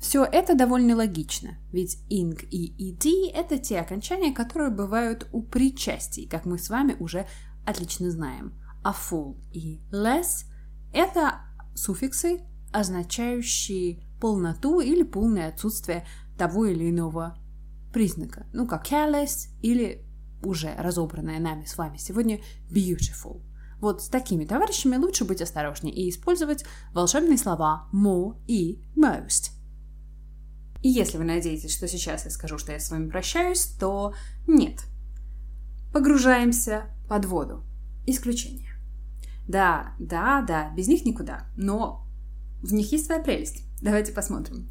Все 0.00 0.24
это 0.24 0.54
довольно 0.54 0.96
логично, 0.96 1.56
ведь 1.72 1.98
ing 2.10 2.46
и 2.50 2.74
ed– 2.90 3.32
это 3.34 3.58
те 3.58 3.80
окончания, 3.80 4.32
которые 4.32 4.70
бывают 4.70 5.26
у 5.32 5.42
причастий, 5.42 6.28
как 6.28 6.44
мы 6.44 6.58
с 6.58 6.68
вами 6.68 6.94
уже 7.00 7.26
отлично 7.64 8.10
знаем. 8.10 8.52
А 8.82 8.92
full 8.92 9.38
и 9.52 9.80
less– 9.90 10.44
это 10.92 11.40
суффиксы, 11.74 12.42
означающие 12.70 14.02
полноту 14.20 14.80
или 14.80 15.02
полное 15.04 15.48
отсутствие 15.48 16.06
того 16.36 16.66
или 16.66 16.90
иного 16.90 17.38
признака. 17.94 18.46
Ну, 18.52 18.66
как 18.66 18.90
careless 18.90 19.48
или 19.62 20.04
уже 20.42 20.74
разобранное 20.76 21.38
нами 21.38 21.64
с 21.64 21.78
вами 21.78 21.96
сегодня 21.96 22.40
beautiful. 22.70 23.40
Вот 23.80 24.02
с 24.02 24.08
такими 24.08 24.44
товарищами 24.44 24.96
лучше 24.96 25.24
быть 25.24 25.40
осторожнее 25.40 25.94
и 25.94 26.10
использовать 26.10 26.64
волшебные 26.92 27.38
слова 27.38 27.88
more 27.94 28.36
и 28.46 28.82
most. 28.96 29.52
И 30.82 30.90
если 30.90 31.16
вы 31.16 31.24
надеетесь, 31.24 31.74
что 31.74 31.88
сейчас 31.88 32.24
я 32.24 32.30
скажу, 32.30 32.58
что 32.58 32.72
я 32.72 32.80
с 32.80 32.90
вами 32.90 33.08
прощаюсь, 33.08 33.64
то 33.64 34.12
нет. 34.46 34.84
Погружаемся 35.92 36.86
под 37.08 37.24
воду. 37.24 37.64
Исключение. 38.06 38.70
Да, 39.48 39.94
да, 39.98 40.42
да, 40.42 40.70
без 40.74 40.88
них 40.88 41.04
никуда, 41.04 41.46
но 41.56 42.06
в 42.60 42.72
них 42.72 42.90
есть 42.92 43.06
своя 43.06 43.22
прелесть. 43.22 43.62
Давайте 43.80 44.12
посмотрим. 44.12 44.68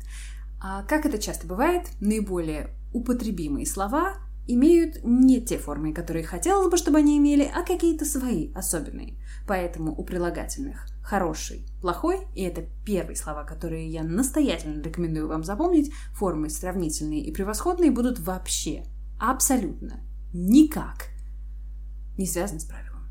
А 0.66 0.82
как 0.84 1.06
это 1.06 1.18
часто 1.18 1.46
бывает, 1.46 1.90
наиболее 2.00 2.70
употребимые 2.94 3.66
слова 3.66 4.14
имеют 4.48 5.04
не 5.04 5.42
те 5.42 5.58
формы, 5.58 5.94
которые 5.94 6.24
хотелось 6.24 6.72
бы, 6.72 6.78
чтобы 6.78 7.00
они 7.00 7.18
имели, 7.18 7.44
а 7.44 7.64
какие-то 7.64 8.06
свои, 8.06 8.54
особенные. 8.54 9.22
Поэтому 9.46 9.94
у 9.94 10.06
прилагательных 10.06 10.88
хороший, 11.04 11.66
плохой, 11.82 12.28
и 12.34 12.44
это 12.44 12.64
первые 12.86 13.18
слова, 13.18 13.44
которые 13.44 13.90
я 13.90 14.04
настоятельно 14.04 14.82
рекомендую 14.82 15.28
вам 15.28 15.44
запомнить, 15.44 15.92
формы 16.14 16.50
сравнительные 16.50 17.26
и 17.26 17.34
превосходные 17.34 17.92
будут 17.92 18.20
вообще, 18.20 18.86
абсолютно, 19.20 20.00
никак 20.34 21.10
не 22.18 22.26
связаны 22.26 22.62
с 22.62 22.66
правилом. 22.66 23.10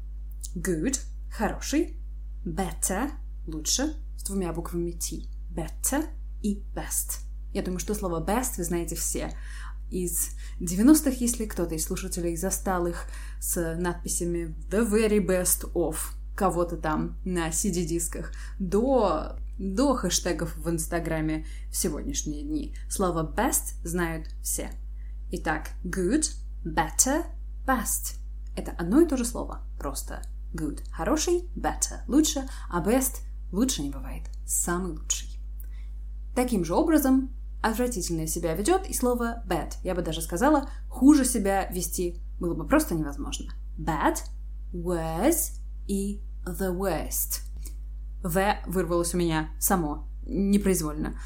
Good– 0.56 1.00
хороший, 1.30 1.98
better– 2.46 3.10
лучше, 3.46 3.94
с 4.16 4.24
двумя 4.24 4.54
буквами 4.54 4.92
T. 4.92 5.28
Better 5.54 6.06
и 6.42 6.62
best. 6.74 7.31
Я 7.52 7.62
думаю, 7.62 7.80
что 7.80 7.94
слово 7.94 8.24
best 8.24 8.54
вы 8.56 8.64
знаете 8.64 8.96
все 8.96 9.30
из 9.92 10.30
90-х, 10.58 11.10
если 11.18 11.44
кто-то 11.44 11.74
из 11.74 11.84
слушателей 11.84 12.36
застал 12.36 12.86
их 12.86 13.04
с 13.40 13.76
надписями 13.76 14.56
«The 14.70 14.88
very 14.88 15.24
best 15.24 15.70
of» 15.74 15.96
кого-то 16.34 16.78
там 16.78 17.18
на 17.24 17.50
CD-дисках, 17.50 18.32
до, 18.58 19.36
до 19.58 19.94
хэштегов 19.94 20.56
в 20.56 20.70
Инстаграме 20.70 21.46
в 21.70 21.76
сегодняшние 21.76 22.42
дни. 22.42 22.74
Слово 22.88 23.30
best 23.36 23.84
знают 23.84 24.28
все. 24.42 24.70
Итак, 25.30 25.70
good, 25.84 26.30
better, 26.64 27.26
best. 27.66 28.16
Это 28.56 28.72
одно 28.72 29.02
и 29.02 29.06
то 29.06 29.18
же 29.18 29.26
слово, 29.26 29.62
просто 29.78 30.22
good. 30.54 30.80
Хороший, 30.90 31.50
better, 31.54 32.00
лучше, 32.08 32.48
а 32.70 32.82
best 32.82 33.20
лучше 33.50 33.82
не 33.82 33.90
бывает. 33.90 34.22
Самый 34.46 34.92
лучший. 34.92 35.28
Таким 36.34 36.64
же 36.64 36.74
образом 36.74 37.30
отвратительно 37.62 38.26
себя 38.26 38.54
ведет, 38.54 38.88
и 38.88 38.92
слово 38.92 39.42
bad, 39.46 39.74
я 39.84 39.94
бы 39.94 40.02
даже 40.02 40.20
сказала, 40.20 40.68
хуже 40.88 41.24
себя 41.24 41.66
вести 41.70 42.20
было 42.38 42.54
бы 42.54 42.66
просто 42.66 42.94
невозможно. 42.94 43.52
Bad, 43.78 44.16
worse 44.72 45.52
и 45.86 46.20
the 46.44 46.76
worst. 46.76 47.42
The 48.22 48.56
вырвалось 48.66 49.14
у 49.14 49.18
меня 49.18 49.50
само, 49.58 50.08
непроизвольно. 50.26 51.18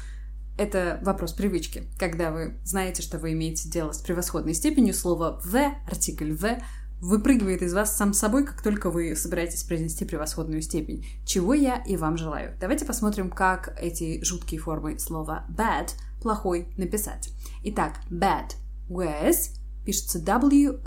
Это 0.57 0.99
вопрос 1.03 1.33
привычки. 1.33 1.83
Когда 1.99 2.31
вы 2.31 2.59
знаете, 2.63 3.01
что 3.01 3.19
вы 3.19 3.33
имеете 3.33 3.69
дело 3.69 3.91
с 3.91 3.99
превосходной 3.99 4.53
степенью, 4.53 4.93
слово 4.93 5.39
the, 5.45 5.73
артикль 5.87 6.31
the, 6.31 6.61
выпрыгивает 6.99 7.61
из 7.61 7.73
вас 7.73 7.95
сам 7.95 8.13
собой, 8.13 8.45
как 8.45 8.63
только 8.63 8.89
вы 8.89 9.15
собираетесь 9.15 9.63
произнести 9.63 10.03
превосходную 10.05 10.63
степень, 10.63 11.05
чего 11.25 11.53
я 11.53 11.77
и 11.77 11.95
вам 11.95 12.17
желаю. 12.17 12.57
Давайте 12.59 12.85
посмотрим, 12.85 13.29
как 13.29 13.75
эти 13.79 14.23
жуткие 14.23 14.59
формы 14.59 14.99
слова 14.99 15.45
bad– 15.49 15.89
плохой 16.21 16.73
написать. 16.77 17.29
Итак, 17.63 18.01
bad 18.09 18.55
was 18.89 19.55
пишется 19.85 20.19
W-O-R-S-E. 20.21 20.77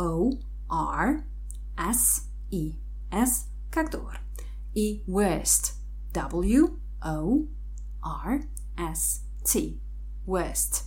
S 3.13 3.47
как 3.73 3.91
доллар. 3.91 4.21
И 4.75 5.03
worst. 5.07 5.75
W-O-R-S-T. 6.13 6.71
Worst. 10.27 10.85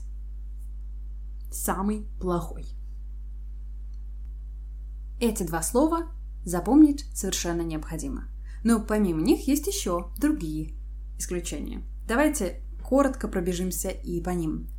Самый 1.52 2.08
плохой. 2.20 2.66
Эти 5.20 5.44
два 5.44 5.62
слова 5.62 6.12
запомнить 6.46 7.06
совершенно 7.16 7.62
необходимо. 7.62 8.28
Но 8.64 8.80
помимо 8.80 9.22
них 9.22 9.48
есть 9.48 9.68
еще 9.68 10.12
другие 10.18 10.74
исключения. 11.18 11.84
Давайте 12.08 12.63
коротко 12.94 13.28
пробежимся 13.28 13.90
и 13.90 14.22
по 14.22 14.30
ним. 14.30 14.70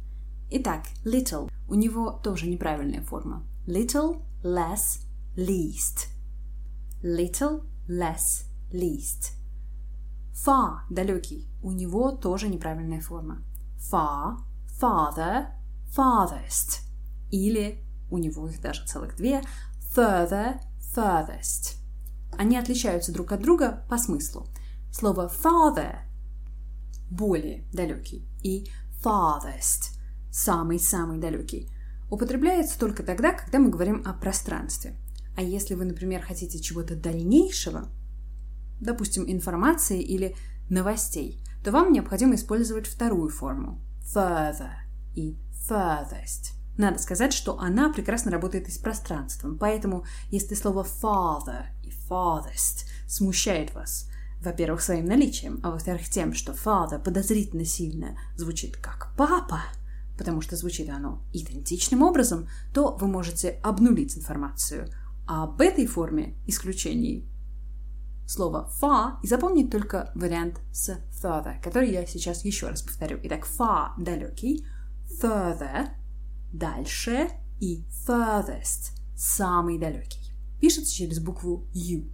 Итак, 0.48 0.85
little. 1.05 1.50
У 1.68 1.74
него 1.74 2.12
тоже 2.12 2.46
неправильная 2.46 3.03
форма. 3.03 3.42
Little, 3.66 4.22
less, 4.44 5.00
least. 5.37 6.07
Little, 7.03 7.64
less, 7.88 8.44
least. 8.72 9.33
Far, 10.33 10.83
далекий. 10.90 11.48
У 11.61 11.72
него 11.72 12.12
тоже 12.12 12.46
неправильная 12.46 13.00
форма. 13.00 13.42
Far, 13.90 14.37
farther, 14.81 15.46
farthest. 15.88 16.83
Или, 17.33 17.83
у 18.12 18.18
него 18.18 18.48
их 18.48 18.61
даже 18.61 18.87
целых 18.87 19.16
две, 19.16 19.42
further, 19.92 20.61
furthest. 20.94 21.79
Они 22.38 22.57
отличаются 22.57 23.12
друг 23.12 23.33
от 23.33 23.42
друга 23.42 23.85
по 23.90 23.98
смыслу. 23.98 24.46
Слово 24.92 25.29
farther 25.29 26.13
более 27.16 27.64
далекий, 27.72 28.27
и 28.42 28.68
farthest– 29.05 29.94
самый-самый 30.31 31.18
далекий– 31.18 31.68
употребляется 32.11 32.79
только 32.79 33.03
тогда, 33.03 33.33
когда 33.33 33.59
мы 33.59 33.70
говорим 33.70 34.03
о 34.05 34.12
пространстве. 34.12 34.96
А 35.37 35.42
если 35.42 35.74
вы, 35.74 35.85
например, 35.85 36.22
хотите 36.22 36.61
чего-то 36.61 36.94
дальнейшего, 36.94 37.88
допустим, 38.81 39.24
информации 39.27 40.00
или 40.00 40.37
новостей, 40.70 41.42
то 41.64 41.72
вам 41.72 41.92
необходимо 41.92 42.35
использовать 42.35 42.87
вторую 42.87 43.31
форму– 43.31 43.81
further 44.14 44.70
и 45.14 45.37
furthest. 45.68 46.53
Надо 46.77 46.98
сказать, 46.98 47.33
что 47.33 47.59
она 47.59 47.92
прекрасно 47.92 48.31
работает 48.31 48.68
и 48.68 48.72
с 48.72 48.79
пространством, 48.79 49.59
поэтому 49.59 50.05
если 50.31 50.55
слово 50.55 50.85
father 50.85 51.66
и 51.83 51.90
farthest 51.90 52.87
смущает 53.07 53.72
вас, 53.74 54.11
во-первых, 54.44 54.83
своим 54.83 55.07
наличием, 55.07 55.61
а 55.62 55.70
во-вторых, 55.70 56.09
тем, 56.09 56.35
что 56.35 56.52
father 56.52 57.02
подозрительно 57.02 57.64
сильно 57.64 58.18
звучит 58.37 58.76
как 58.76 59.14
папа, 59.16 59.62
потому 60.18 60.40
что 60.40 60.57
звучит 60.57 60.88
оно 60.90 61.22
идентичным 61.33 62.02
образом, 62.02 62.48
то 62.72 62.96
вы 62.96 63.07
можете 63.07 63.61
обнулить 63.62 64.16
информацию 64.16 64.88
об 65.26 65.61
этой 65.61 65.87
форме 65.87 66.37
исключений 66.46 67.28
слова 68.26 68.70
far 68.80 69.14
и 69.22 69.26
запомнить 69.26 69.70
только 69.70 70.11
вариант 70.14 70.61
с 70.72 70.98
further, 71.22 71.61
который 71.62 71.90
я 71.90 72.07
сейчас 72.07 72.44
еще 72.44 72.68
раз 72.68 72.83
повторю. 72.83 73.18
Итак, 73.22 73.46
far– 73.46 73.90
далекий, 73.98 74.66
further– 75.22 75.88
дальше 76.52 77.28
и 77.61 77.85
furthest– 78.07 78.92
самый 79.16 79.78
далекий. 79.78 80.33
Пишется 80.61 80.94
через 80.94 81.18
букву 81.20 81.66
U. 81.74 82.04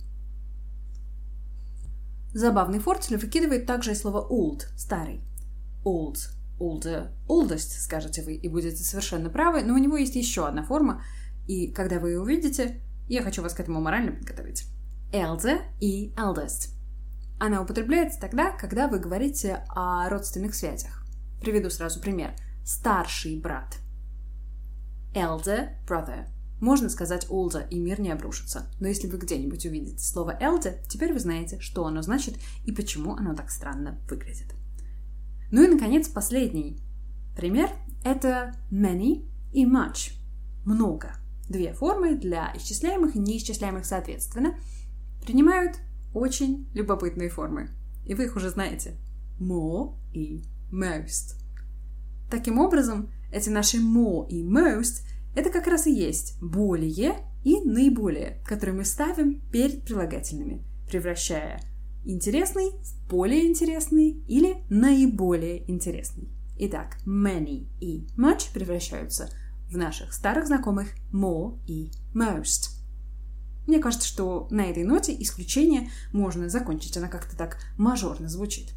Забавный 2.32 2.78
фортель 2.78 3.16
выкидывает 3.16 3.66
также 3.66 3.92
и 3.92 3.94
слово 3.94 4.26
old– 4.30 4.66
старый. 4.76 5.20
Old, 5.84 6.16
older, 6.60 7.10
oldest, 7.28 7.80
скажете 7.80 8.22
вы, 8.22 8.34
и 8.34 8.48
будете 8.48 8.84
совершенно 8.84 9.30
правы, 9.30 9.62
но 9.62 9.74
у 9.74 9.78
него 9.78 9.96
есть 9.96 10.14
еще 10.14 10.46
одна 10.46 10.62
форма, 10.62 11.02
и 11.48 11.72
когда 11.72 11.98
вы 11.98 12.10
ее 12.10 12.20
увидите, 12.20 12.80
я 13.08 13.22
хочу 13.22 13.42
вас 13.42 13.54
к 13.54 13.60
этому 13.60 13.80
морально 13.80 14.12
подготовить. 14.12 14.64
Elder 15.12 15.62
и 15.80 16.12
eldest. 16.14 16.68
Она 17.40 17.62
употребляется 17.62 18.20
тогда, 18.20 18.52
когда 18.52 18.86
вы 18.86 19.00
говорите 19.00 19.64
о 19.68 20.08
родственных 20.08 20.54
связях. 20.54 21.04
Приведу 21.40 21.70
сразу 21.70 22.00
пример. 22.00 22.34
Старший 22.64 23.40
брат. 23.40 23.78
Elder 25.14 25.70
brother– 25.88 26.26
можно 26.61 26.90
сказать 26.90 27.27
older, 27.31 27.66
и 27.68 27.79
мир 27.79 28.01
не 28.01 28.11
обрушится. 28.11 28.70
Но 28.81 28.88
если 28.88 29.09
вы 29.09 29.18
где-нибудь 29.18 29.64
увидите 29.64 30.05
слово 30.05 30.38
elder, 30.40 30.79
теперь 30.88 31.12
вы 31.12 31.18
знаете, 31.18 31.59
что 31.61 31.87
оно 31.87 32.03
значит 32.03 32.37
и 32.64 32.73
почему 32.73 33.14
оно 33.14 33.35
так 33.35 33.51
странно 33.51 33.99
выглядит. 34.09 34.55
Ну 35.51 35.62
и, 35.64 35.68
наконец, 35.68 36.09
последний 36.09 36.79
пример– 37.35 37.70
это 38.05 38.55
many 38.70 39.27
и 39.53 39.64
much. 39.64 40.12
Много. 40.64 41.16
Две 41.49 41.73
формы 41.73 42.14
для 42.14 42.53
исчисляемых 42.55 43.16
и 43.16 43.18
неисчисляемых 43.18 43.85
соответственно 43.85 44.55
принимают 45.25 45.79
очень 46.14 46.68
любопытные 46.75 47.31
формы. 47.31 47.70
И 48.07 48.14
вы 48.14 48.25
их 48.25 48.37
уже 48.37 48.51
знаете. 48.51 48.96
More 49.40 49.94
и 50.12 50.44
most. 50.70 51.37
Таким 52.31 52.59
образом, 52.59 53.11
эти 53.33 53.49
наши 53.49 53.79
more 53.79 54.29
и 54.29 54.44
most– 54.44 55.07
это 55.34 55.50
как 55.50 55.66
раз 55.66 55.86
и 55.86 55.92
есть 55.92 56.40
более 56.42 57.14
и 57.44 57.60
наиболее, 57.60 58.42
которые 58.46 58.76
мы 58.76 58.84
ставим 58.84 59.40
перед 59.50 59.84
прилагательными, 59.84 60.64
превращая 60.88 61.60
интересный 62.04 62.70
в 62.82 63.08
более 63.08 63.46
интересный 63.46 64.22
или 64.26 64.64
наиболее 64.68 65.70
интересный. 65.70 66.28
Итак, 66.58 66.98
many 67.06 67.68
и 67.80 68.06
much 68.18 68.52
превращаются 68.52 69.30
в 69.70 69.76
наших 69.76 70.12
старых 70.12 70.46
знакомых 70.46 70.88
more 71.12 71.58
и 71.66 71.90
most. 72.14 72.76
Мне 73.66 73.78
кажется, 73.78 74.08
что 74.08 74.48
на 74.50 74.62
этой 74.62 74.84
ноте 74.84 75.14
исключение 75.20 75.90
можно 76.12 76.48
закончить. 76.48 76.96
Она 76.96 77.08
как-то 77.08 77.36
так 77.36 77.58
мажорно 77.78 78.28
звучит. 78.28 78.74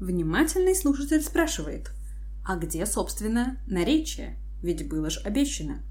Внимательный 0.00 0.74
слушатель 0.74 1.22
спрашивает, 1.22 1.92
а 2.44 2.56
где, 2.56 2.84
собственно, 2.86 3.58
наречие? 3.66 4.38
Ведь 4.64 4.88
было 4.88 5.10
же 5.10 5.20
обещано. 5.20 5.82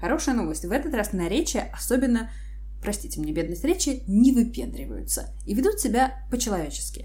Хорошая 0.00 0.34
новость. 0.34 0.64
В 0.64 0.72
этот 0.72 0.94
раз 0.94 1.12
наречия, 1.12 1.70
особенно, 1.70 2.30
простите 2.80 3.20
мне 3.20 3.30
бедность 3.30 3.62
речи, 3.62 4.04
не 4.06 4.32
выпендриваются 4.32 5.34
и 5.46 5.52
ведут 5.52 5.80
себя 5.80 6.26
по-человечески. 6.30 7.04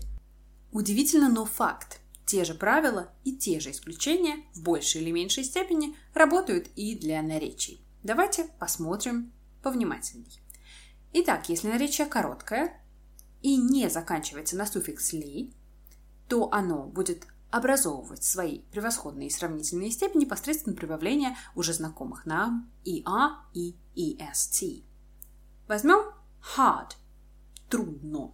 Удивительно, 0.71 1.27
но 1.27 1.43
факт. 1.43 1.99
Те 2.25 2.45
же 2.45 2.53
правила 2.53 3.11
и 3.25 3.35
те 3.35 3.59
же 3.59 3.71
исключения 3.71 4.37
в 4.53 4.61
большей 4.61 5.01
или 5.01 5.11
меньшей 5.11 5.43
степени 5.43 5.97
работают 6.13 6.69
и 6.77 6.95
для 6.95 7.21
наречий. 7.21 7.81
Давайте 8.03 8.45
посмотрим 8.57 9.33
повнимательней. 9.61 10.39
Итак, 11.11 11.49
если 11.49 11.67
наречие 11.67 12.07
короткое 12.07 12.81
и 13.41 13.57
не 13.57 13.89
заканчивается 13.89 14.55
на 14.55 14.65
суффикс 14.65 15.11
«ли», 15.11 15.53
то 16.29 16.49
оно 16.53 16.83
будет 16.83 17.27
образовывать 17.57 18.23
свои 18.23 18.59
превосходные 18.71 19.29
сравнительные 19.29 19.91
степени 19.91 20.25
посредством 20.25 20.75
прибавления 20.75 21.35
уже 21.55 21.73
знакомых 21.73 22.25
нам 22.25 22.71
«иа» 22.85 23.43
и 23.53 23.75
«est». 23.95 24.83
Возьмем 25.67 26.13
hard– 26.55 26.91
трудно, 27.69 28.33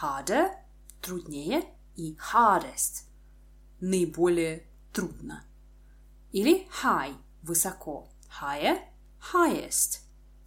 harder– 0.00 0.50
труднее 1.00 1.64
и 1.96 2.16
hardest– 2.32 3.04
наиболее 3.80 4.66
трудно. 4.92 5.44
Или 6.30 6.68
high– 6.82 7.16
высоко, 7.42 8.08
higher– 8.40 8.78
highest. 9.32 10.00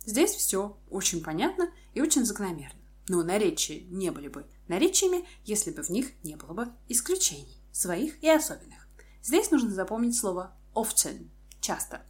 Здесь 0.05 0.31
все 0.31 0.77
очень 0.89 1.23
понятно 1.23 1.69
и 1.93 2.01
очень 2.01 2.25
закономерно. 2.25 2.79
Но 3.07 3.23
наречия 3.23 3.83
не 3.89 4.11
были 4.11 4.27
бы 4.27 4.45
наречиями, 4.67 5.25
если 5.43 5.71
бы 5.71 5.83
в 5.83 5.89
них 5.89 6.11
не 6.23 6.35
было 6.35 6.53
бы 6.53 6.71
исключений, 6.87 7.61
своих 7.75 8.23
и 8.23 8.29
особенных. 8.29 8.87
Здесь 9.21 9.51
нужно 9.51 9.69
запомнить 9.71 10.15
слово 10.17 10.55
often– 10.73 11.29
часто. 11.59 12.01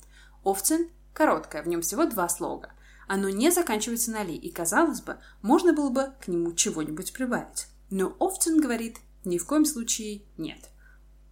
Often– 0.43 0.91
короткое, 1.13 1.63
в 1.63 1.67
нем 1.67 1.81
всего 1.81 2.05
два 2.05 2.29
слога. 2.29 2.73
Оно 3.07 3.29
не 3.29 3.51
заканчивается 3.51 4.11
на 4.11 4.23
ли, 4.23 4.35
и, 4.35 4.51
казалось 4.51 5.01
бы, 5.01 5.19
можно 5.41 5.73
было 5.73 5.89
бы 5.89 6.13
к 6.21 6.27
нему 6.27 6.53
чего-нибудь 6.53 7.13
прибавить. 7.13 7.67
Но 7.89 8.15
often 8.19 8.59
говорит 8.59 8.97
ни 9.23 9.37
в 9.37 9.45
коем 9.45 9.65
случае 9.65 10.23
нет. 10.37 10.69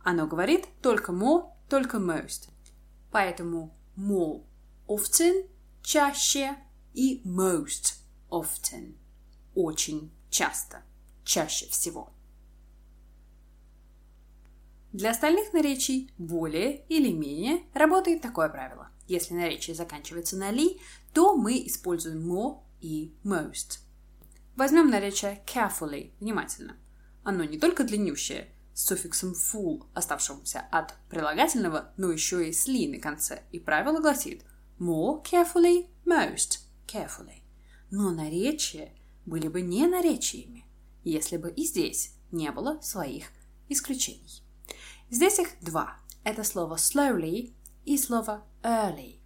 Оно 0.03 0.25
говорит 0.25 0.65
только 0.81 1.11
more, 1.11 1.51
только 1.69 1.97
most. 1.97 2.49
Поэтому 3.11 3.75
more 3.95 4.43
often– 4.87 5.47
чаще 5.83 6.55
и 6.93 7.21
most 7.23 7.97
often– 8.29 8.95
очень 9.55 10.11
часто 10.29 10.81
чаще 11.23 11.67
всего. 11.67 12.12
Для 14.93 15.09
остальных 15.09 15.53
наречий 15.53 16.13
более 16.19 16.85
или 16.85 17.11
менее 17.11 17.63
работает 17.73 18.21
такое 18.21 18.47
правило. 18.47 18.89
Если 19.07 19.33
наречие 19.33 19.75
заканчивается 19.75 20.37
на 20.37 20.51
ли, 20.51 20.79
то 21.13 21.35
мы 21.35 21.65
используем 21.65 22.31
more 22.31 22.59
и 22.79 23.11
most. 23.23 23.79
Возьмем 24.55 24.91
наречие 24.91 25.43
carefully, 25.47 26.11
внимательно. 26.19 26.77
Оно 27.23 27.43
не 27.43 27.57
только 27.57 27.83
длиннющее, 27.83 28.49
с 28.75 28.85
суффиксом 28.85 29.33
full, 29.33 29.87
оставшимся 29.95 30.67
от 30.71 30.93
прилагательного, 31.09 31.91
но 31.97 32.11
еще 32.11 32.47
и 32.47 32.53
с 32.53 32.67
ли 32.67 32.87
на 32.87 32.99
конце. 32.99 33.41
И 33.51 33.59
правило 33.59 33.99
гласит 33.99 34.43
more 34.77 35.25
carefully, 35.25 35.87
most 36.05 36.59
carefully. 36.85 37.41
Но 37.89 38.11
наречия 38.11 38.93
были 39.25 39.47
бы 39.47 39.61
не 39.61 39.87
наречиями, 39.87 40.65
если 41.03 41.37
бы 41.37 41.49
и 41.49 41.65
здесь 41.65 42.13
не 42.31 42.51
было 42.51 42.79
своих 42.81 43.31
исключений. 43.69 44.42
Здесь 45.13 45.37
их 45.37 45.49
два. 45.61 45.97
Это 46.23 46.43
слово 46.43 46.73
slowly 46.77 47.53
и 47.85 47.99
слово 47.99 48.43
early. 48.63 49.19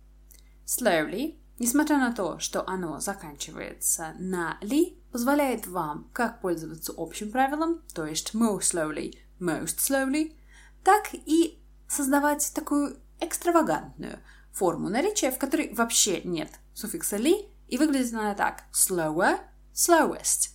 Slowly, 0.66 1.40
несмотря 1.60 1.98
на 1.98 2.12
то, 2.12 2.40
что 2.40 2.68
оно 2.68 3.00
заканчивается 3.00 4.14
на 4.20 4.58
ли, 4.60 5.02
позволяет 5.14 5.66
вам 5.66 6.10
как 6.12 6.42
пользоваться 6.42 6.94
общим 6.98 7.32
правилом, 7.32 7.84
то 7.94 8.06
есть 8.06 8.36
more 8.36 8.60
slowly, 8.60 9.18
most 9.40 9.78
slowly, 9.78 10.36
так 10.84 11.14
и 11.14 11.58
создавать 11.88 12.52
такую 12.54 13.00
экстравагантную 13.22 14.20
форму 14.52 14.90
наречия, 14.90 15.32
в 15.32 15.38
которой 15.38 15.74
вообще 15.74 16.22
нет 16.24 16.52
суффикса 16.74 17.16
ли, 17.16 17.48
и 17.70 17.78
выглядит 17.78 18.14
она 18.14 18.36
так 18.36 18.66
slower, 18.74 19.40
slowest 19.74 20.50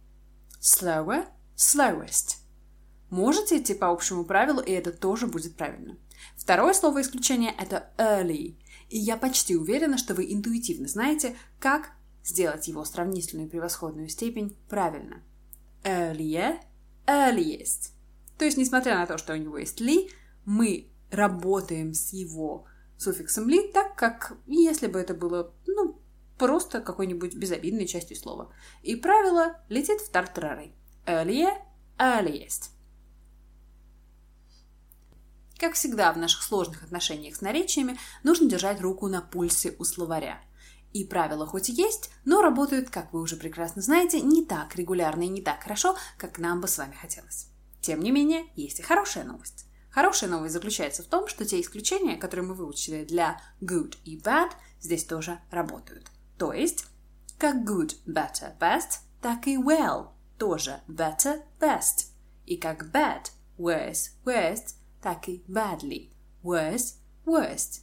–slower, 0.62 1.26
slowest. 1.58 2.47
Можете 3.10 3.58
идти 3.58 3.74
по 3.74 3.90
общему 3.90 4.24
правилу, 4.24 4.60
и 4.60 4.72
это 4.72 4.92
тоже 4.92 5.26
будет 5.26 5.56
правильно. 5.56 5.96
Второе 6.36 6.74
слово 6.74 7.00
исключения– 7.00 7.54
это 7.58 7.90
early. 7.96 8.56
И 8.90 8.98
я 8.98 9.16
почти 9.16 9.56
уверена, 9.56 9.98
что 9.98 10.14
вы 10.14 10.32
интуитивно 10.32 10.88
знаете, 10.88 11.36
как 11.58 11.92
сделать 12.24 12.68
его 12.68 12.84
сравнительную 12.84 13.48
превосходную 13.48 14.08
степень 14.08 14.56
правильно. 14.68 15.22
Earlier, 15.84 16.58
earliest. 17.06 17.90
То 18.36 18.44
есть, 18.44 18.58
несмотря 18.58 18.96
на 18.96 19.06
то, 19.06 19.18
что 19.18 19.32
у 19.32 19.36
него 19.36 19.58
есть 19.58 19.80
ли, 19.80 20.10
мы 20.44 20.88
работаем 21.10 21.94
с 21.94 22.12
его 22.12 22.66
суффиксом 22.98 23.48
ли 23.48 23.70
так, 23.72 23.96
как 23.96 24.36
если 24.46 24.86
бы 24.86 24.98
это 24.98 25.14
было, 25.14 25.52
ну, 25.66 25.98
просто 26.36 26.80
какой-нибудь 26.80 27.34
безобидной 27.34 27.86
частью 27.86 28.16
слова. 28.16 28.52
И 28.82 28.96
правило 28.96 29.60
летит 29.68 30.00
в 30.00 30.10
тартарары. 30.10 30.72
Earlier, 31.06 31.54
earliest. 31.98 32.70
Как 35.58 35.74
всегда 35.74 36.12
в 36.12 36.18
наших 36.18 36.42
сложных 36.42 36.84
отношениях 36.84 37.34
с 37.34 37.40
наречиями, 37.40 37.98
нужно 38.22 38.48
держать 38.48 38.80
руку 38.80 39.08
на 39.08 39.20
пульсе 39.20 39.74
у 39.78 39.84
словаря. 39.84 40.40
И 40.92 41.04
правила 41.04 41.46
хоть 41.46 41.68
и 41.68 41.72
есть, 41.72 42.10
но 42.24 42.40
работают, 42.40 42.90
как 42.90 43.12
вы 43.12 43.20
уже 43.20 43.36
прекрасно 43.36 43.82
знаете, 43.82 44.20
не 44.20 44.44
так 44.44 44.76
регулярно 44.76 45.22
и 45.22 45.28
не 45.28 45.42
так 45.42 45.62
хорошо, 45.62 45.96
как 46.16 46.38
нам 46.38 46.60
бы 46.60 46.68
с 46.68 46.78
вами 46.78 46.94
хотелось. 46.94 47.48
Тем 47.80 48.00
не 48.00 48.12
менее, 48.12 48.46
есть 48.54 48.78
и 48.80 48.82
хорошая 48.82 49.24
новость. 49.24 49.66
Хорошая 49.90 50.30
новость 50.30 50.54
заключается 50.54 51.02
в 51.02 51.06
том, 51.06 51.26
что 51.26 51.44
те 51.44 51.60
исключения, 51.60 52.16
которые 52.16 52.46
мы 52.46 52.54
выучили 52.54 53.04
для 53.04 53.40
good 53.60 53.96
и 54.04 54.16
bad, 54.16 54.50
здесь 54.80 55.04
тоже 55.04 55.40
работают. 55.50 56.06
То 56.38 56.52
есть, 56.52 56.86
как 57.36 57.56
good, 57.68 57.96
better, 58.06 58.56
best, 58.58 59.00
так 59.20 59.46
и 59.48 59.56
well 59.56 60.10
тоже 60.38 60.80
better, 60.88 61.42
best. 61.58 62.06
И 62.46 62.56
как 62.56 62.84
bad, 62.92 63.26
worse, 63.58 64.12
worst, 64.24 64.74
так 65.02 65.28
и 65.28 65.42
badly, 65.48 66.10
worse, 66.42 66.94
worst. 67.24 67.82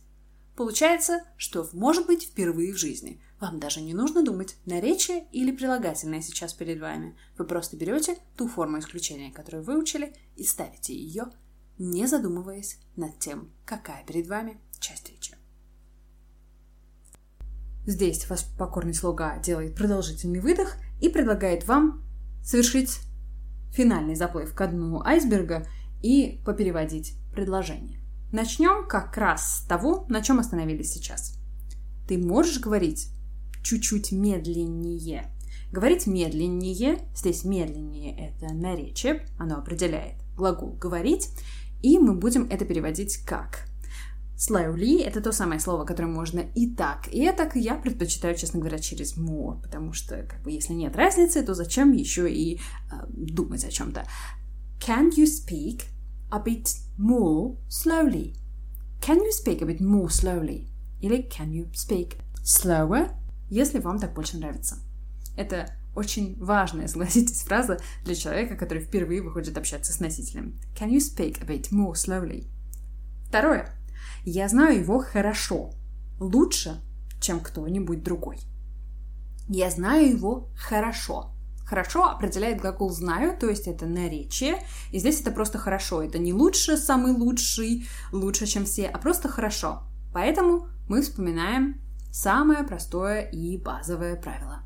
Получается, 0.55 1.21
что 1.35 1.67
может 1.73 2.07
быть 2.07 2.23
впервые 2.23 2.73
в 2.73 2.77
жизни. 2.77 3.21
Вам 3.41 3.59
даже 3.59 3.81
не 3.81 3.93
нужно 3.93 4.23
думать, 4.23 4.55
наречие 4.65 5.27
или 5.31 5.51
прилагательное 5.51 6.21
сейчас 6.21 6.53
перед 6.53 6.79
вами. 6.79 7.17
Вы 7.37 7.45
просто 7.45 7.75
берете 7.75 8.17
ту 8.37 8.47
форму 8.47 8.79
исключения, 8.79 9.31
которую 9.31 9.63
выучили, 9.63 10.13
и 10.37 10.45
ставите 10.45 10.95
ее, 10.95 11.25
не 11.77 12.07
задумываясь 12.07 12.79
над 12.95 13.19
тем, 13.19 13.51
какая 13.65 14.05
перед 14.05 14.27
вами 14.27 14.57
часть 14.79 15.09
речи. 15.09 15.35
Здесь 17.85 18.27
ваш 18.29 18.45
покорный 18.57 18.93
слуга 18.93 19.37
делает 19.39 19.75
продолжительный 19.75 20.39
выдох 20.39 20.77
и 21.01 21.09
предлагает 21.09 21.67
вам 21.67 22.03
совершить 22.43 22.99
финальный 23.73 24.15
заплыв 24.15 24.55
к 24.55 24.67
дну 24.67 25.01
айсберга 25.03 25.67
и 26.05 26.39
попереводить 26.45 27.15
предложение. 27.33 27.99
Начнем 28.31 28.87
как 28.87 29.17
раз 29.17 29.57
с 29.57 29.65
того, 29.65 30.05
на 30.07 30.21
чем 30.21 30.37
остановились 30.37 30.93
сейчас. 30.93 31.39
Ты 32.07 32.19
можешь 32.19 32.59
говорить 32.59 33.09
чуть-чуть 33.63 34.11
медленнее. 34.11 35.31
Говорить 35.71 36.05
медленнее, 36.05 36.99
здесь 37.15 37.43
медленнее 37.43 38.15
это 38.29 38.53
наречие, 38.53 39.25
оно 39.39 39.57
определяет 39.57 40.13
глагол 40.37 40.73
говорить, 40.73 41.29
и 41.81 41.97
мы 41.97 42.13
будем 42.13 42.47
это 42.51 42.65
переводить 42.65 43.17
как 43.25 43.65
Slowly— 44.37 45.01
это 45.05 45.21
то 45.21 45.31
самое 45.31 45.59
слово, 45.59 45.85
которое 45.85 46.09
можно 46.09 46.41
и 46.53 46.69
так, 46.69 47.07
и 47.11 47.31
так. 47.31 47.55
Я 47.55 47.75
предпочитаю, 47.75 48.35
честно 48.35 48.59
говоря, 48.59 48.77
через 48.77 49.17
more, 49.17 49.59
потому 49.61 49.93
что, 49.93 50.23
как 50.23 50.43
бы, 50.43 50.51
если 50.51 50.73
нет 50.73 50.95
разницы, 50.97 51.41
то 51.41 51.53
зачем 51.53 51.93
еще 51.93 52.29
и 52.29 52.57
э, 52.57 52.59
думать 53.07 53.63
о 53.63 53.71
чем-то? 53.71 54.05
Can 54.85 55.09
you 55.15 55.23
speak 55.23 55.83
a 56.35 56.43
bit 56.43 56.67
more 56.97 57.55
slowly? 57.69 58.35
Can 59.01 59.17
you 59.17 59.31
speak 59.31 59.61
a 59.61 59.65
bit 59.65 59.79
more 59.79 60.09
slowly? 60.09 60.67
Или 61.01 61.27
can 61.29 61.51
you 61.51 61.71
speak 61.73 62.17
slower, 62.43 63.11
если 63.49 63.79
вам 63.79 63.99
так 63.99 64.13
больше 64.13 64.37
нравится? 64.37 64.77
Это 65.37 65.71
очень 65.95 66.37
важная, 66.39 66.87
согласитесь, 66.89 67.43
фраза 67.43 67.79
для 68.03 68.15
человека, 68.15 68.55
который 68.55 68.83
впервые 68.83 69.21
выходит 69.21 69.57
общаться 69.57 69.93
с 69.93 69.99
носителем. 69.99 70.59
Can 70.75 70.89
you 70.89 70.99
speak 70.99 71.41
a 71.41 71.45
bit 71.45 71.71
more 71.71 71.93
slowly? 71.93 72.47
Второе. 73.27 73.69
Я 74.23 74.47
знаю 74.49 74.79
его 74.79 74.99
хорошо. 74.99 75.71
Лучше, 76.19 76.81
чем 77.21 77.39
кто-нибудь 77.39 78.03
другой. 78.03 78.39
Я 79.47 79.69
знаю 79.69 80.09
его 80.09 80.49
хорошо. 80.57 81.34
Хорошо 81.65 82.05
определяет 82.05 82.61
глагол 82.61 82.91
«знаю», 82.91 83.37
то 83.37 83.49
есть 83.49 83.67
это 83.67 83.87
наречие. 83.87 84.63
И 84.91 84.99
здесь 84.99 85.21
это 85.21 85.31
просто 85.31 85.57
«хорошо». 85.57 86.03
Это 86.03 86.19
не 86.19 86.31
лучше, 86.31 86.77
самый 86.77 87.11
лучший, 87.11 87.87
лучше, 88.11 88.45
чем 88.45 88.65
все, 88.65 88.87
а 88.87 88.97
просто 88.99 89.29
«хорошо». 89.29 89.83
Поэтому 90.13 90.67
мы 90.87 91.01
вспоминаем 91.01 91.81
самое 92.11 92.63
простое 92.63 93.21
и 93.21 93.57
базовое 93.57 94.15
правило. 94.15 94.61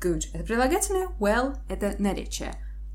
Good– 0.00 0.24
это 0.34 0.44
прилагательное, 0.44 1.08
well– 1.20 1.56
это 1.68 1.94
наречие. 1.98 2.54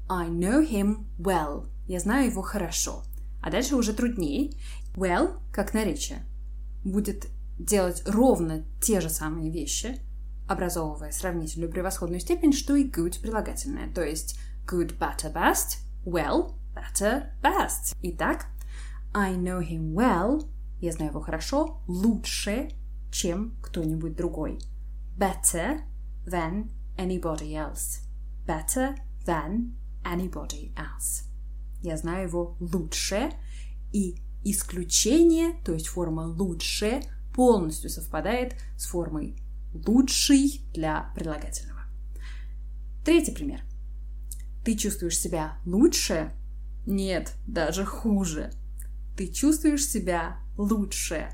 I 0.10 0.27
know 0.27 0.62
him 0.62 1.06
well. 1.17 1.67
Я 1.88 1.99
знаю 1.99 2.30
его 2.30 2.41
хорошо. 2.41 3.03
А 3.41 3.49
дальше 3.49 3.75
уже 3.75 3.93
труднее. 3.93 4.51
Well, 4.95 5.39
как 5.53 5.73
наречие, 5.73 6.25
будет 6.84 7.27
делать 7.58 8.03
ровно 8.06 8.65
те 8.82 8.99
же 8.99 9.10
самые 9.10 9.51
вещи, 9.51 9.99
образовывая 10.48 11.12
сравнительную 11.12 11.72
превосходную 11.72 12.20
степень, 12.20 12.54
что 12.54 12.76
и 12.76 12.90
good 12.90 13.22
прилагательное. 13.22 13.92
То 13.94 14.04
есть 14.04 14.40
good, 14.66 14.98
better, 14.98 15.34
best, 15.34 15.80
well, 16.06 16.54
better, 16.74 17.30
best. 17.42 17.96
Итак, 18.02 18.48
I 19.14 19.36
know 19.36 19.60
him 19.60 19.94
well, 19.94 20.48
я 20.80 20.92
знаю 20.92 21.12
его 21.12 21.22
хорошо, 21.22 21.82
лучше, 21.88 22.70
чем 23.12 23.58
кто-нибудь 23.62 24.16
другой. 24.16 24.60
Better 25.18 25.82
than 26.26 26.70
anybody 26.98 27.54
else. 27.54 28.02
Better 28.46 28.96
than 29.26 29.74
anybody 30.04 30.74
else. 30.76 31.24
Я 31.82 31.98
знаю 31.98 32.28
его 32.28 32.58
лучше, 32.60 33.32
и 33.92 34.18
исключение, 34.44 35.54
то 35.64 35.74
есть 35.74 35.88
форма 35.88 36.22
лучше, 36.22 37.02
полностью 37.34 37.90
совпадает 37.90 38.56
с 38.78 38.86
формой 38.88 39.38
лучший 39.86 40.62
для 40.74 41.12
прилагательного. 41.16 41.82
Третий 43.06 43.32
пример. 43.32 43.62
Ты 44.66 44.76
чувствуешь 44.76 45.18
себя 45.18 45.58
лучше? 45.66 46.32
Нет, 46.86 47.34
даже 47.48 47.86
хуже. 47.86 48.52
Ты 49.18 49.28
чувствуешь 49.28 49.86
себя 49.86 50.38
лучше. 50.58 51.30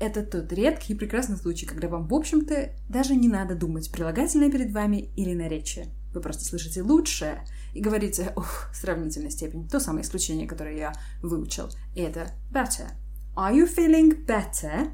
Это 0.00 0.22
тот 0.22 0.50
редкий 0.52 0.94
и 0.94 0.96
прекрасный 0.96 1.36
случай, 1.36 1.66
когда 1.66 1.88
вам, 1.88 2.08
в 2.08 2.14
общем-то, 2.14 2.70
даже 2.88 3.14
не 3.14 3.28
надо 3.28 3.54
думать, 3.54 3.92
прилагательное 3.92 4.50
перед 4.50 4.72
вами 4.72 5.10
или 5.16 5.34
наречие. 5.34 5.88
Вы 6.14 6.20
просто 6.20 6.44
слышите 6.44 6.82
«лучше» 6.82 7.40
и 7.74 7.80
говорите 7.80 8.32
«ух, 8.34 8.70
сравнительная 8.72 9.30
степень», 9.30 9.68
то 9.68 9.78
самое 9.78 10.04
исключение, 10.04 10.48
которое 10.48 10.76
я 10.76 10.92
выучил. 11.22 11.68
И 11.94 12.00
это 12.00 12.32
«better». 12.50 12.90
Are 13.36 13.54
you 13.54 13.68
feeling 13.68 14.26
better? 14.26 14.90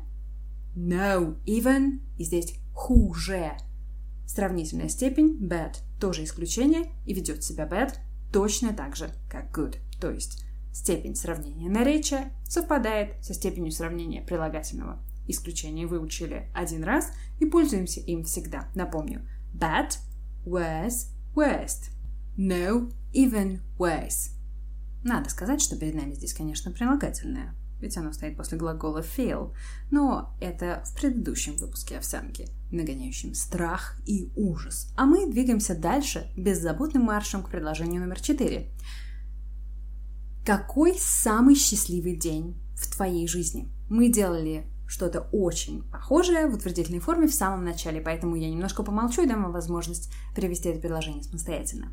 No, 0.77 1.39
even. 1.47 2.01
И 2.19 2.25
здесь 2.25 2.55
хуже. 2.75 3.53
Сравнительная 4.27 4.89
степень 4.89 5.39
bad 5.41 5.77
тоже 5.99 6.25
исключение 6.25 6.93
и 7.07 7.15
ведет 7.15 7.43
себя 7.43 7.67
bad 7.67 7.95
точно 8.33 8.75
так 8.75 8.95
же, 8.95 9.11
как 9.31 9.57
good. 9.57 9.77
То 10.01 10.11
есть 10.11 10.45
степень 10.73 11.15
сравнения 11.15 11.71
наречия 11.71 12.33
совпадает 12.45 13.25
со 13.25 13.33
степенью 13.33 13.73
сравнения 13.73 14.21
прилагательного. 14.21 15.03
Исключение 15.27 15.87
выучили 15.87 16.51
один 16.55 16.85
раз 16.85 17.11
и 17.41 17.47
пользуемся 17.47 18.01
им 18.01 18.23
всегда. 18.25 18.69
Напомню. 18.75 19.27
Bad, 19.55 19.97
worse, 20.45 21.09
worst. 21.35 21.91
No, 22.37 22.93
even 23.15 23.61
worse. 23.79 24.33
Надо 25.03 25.31
сказать, 25.31 25.63
что 25.63 25.79
перед 25.79 25.95
нами 25.95 26.13
здесь, 26.13 26.35
конечно, 26.35 26.71
прилагательное 26.71 27.55
ведь 27.81 27.97
оно 27.97 28.13
стоит 28.13 28.37
после 28.37 28.59
глагола 28.59 29.01
feel, 29.01 29.55
но 29.91 30.37
это 30.41 30.83
в 30.87 30.95
предыдущем 30.95 31.57
выпуске 31.57 31.99
овсянки, 31.99 32.49
нагоняющем 32.71 33.35
страх 33.35 33.97
и 34.07 34.31
ужас. 34.37 34.93
А 34.97 35.05
мы 35.05 35.31
двигаемся 35.31 35.75
дальше 35.75 36.31
беззаботным 36.37 37.03
маршем 37.03 37.43
к 37.43 37.51
предложению 37.51 38.03
номер 38.03 38.21
4. 38.21 38.71
Какой 40.45 40.97
самый 40.99 41.55
счастливый 41.55 42.17
день 42.17 42.57
в 42.77 42.95
твоей 42.95 43.27
жизни? 43.27 43.69
Мы 43.89 44.09
делали 44.09 44.67
что-то 44.87 45.29
очень 45.33 45.83
похожее 45.91 46.47
в 46.47 46.55
утвердительной 46.55 47.01
форме 47.01 47.27
в 47.27 47.35
самом 47.35 47.65
начале, 47.65 48.01
поэтому 48.01 48.37
я 48.37 48.49
немножко 48.49 48.83
помолчу 48.83 49.23
и 49.23 49.27
дам 49.27 49.43
вам 49.43 49.53
возможность 49.53 50.13
перевести 50.35 50.69
это 50.69 50.81
предложение 50.81 51.25
самостоятельно. 51.25 51.93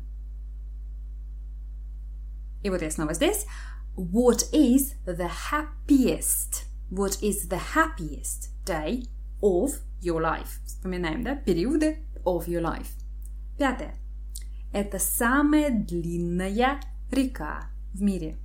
И 2.62 2.70
вот 2.70 2.80
я 2.80 2.90
снова 2.90 3.12
здесь. 3.12 3.46
What 3.96 4.48
is 4.52 4.94
the 5.06 5.28
happiest? 5.28 6.64
What 6.90 7.22
is 7.22 7.48
the 7.48 7.60
happiest 7.74 8.48
day 8.64 9.04
of 9.40 9.70
your 10.00 10.20
life? 10.20 10.60
Вспоминаем, 10.66 11.22
да? 11.22 11.36
Периоды 11.36 11.98
of 12.24 12.48
your 12.48 12.60
life. 12.60 12.88
Пятое. 13.56 13.94
Это 14.72 14.98
самая 14.98 15.70
длинная 15.70 16.80
река 17.12 17.70
в 17.92 18.02
мире. 18.02 18.36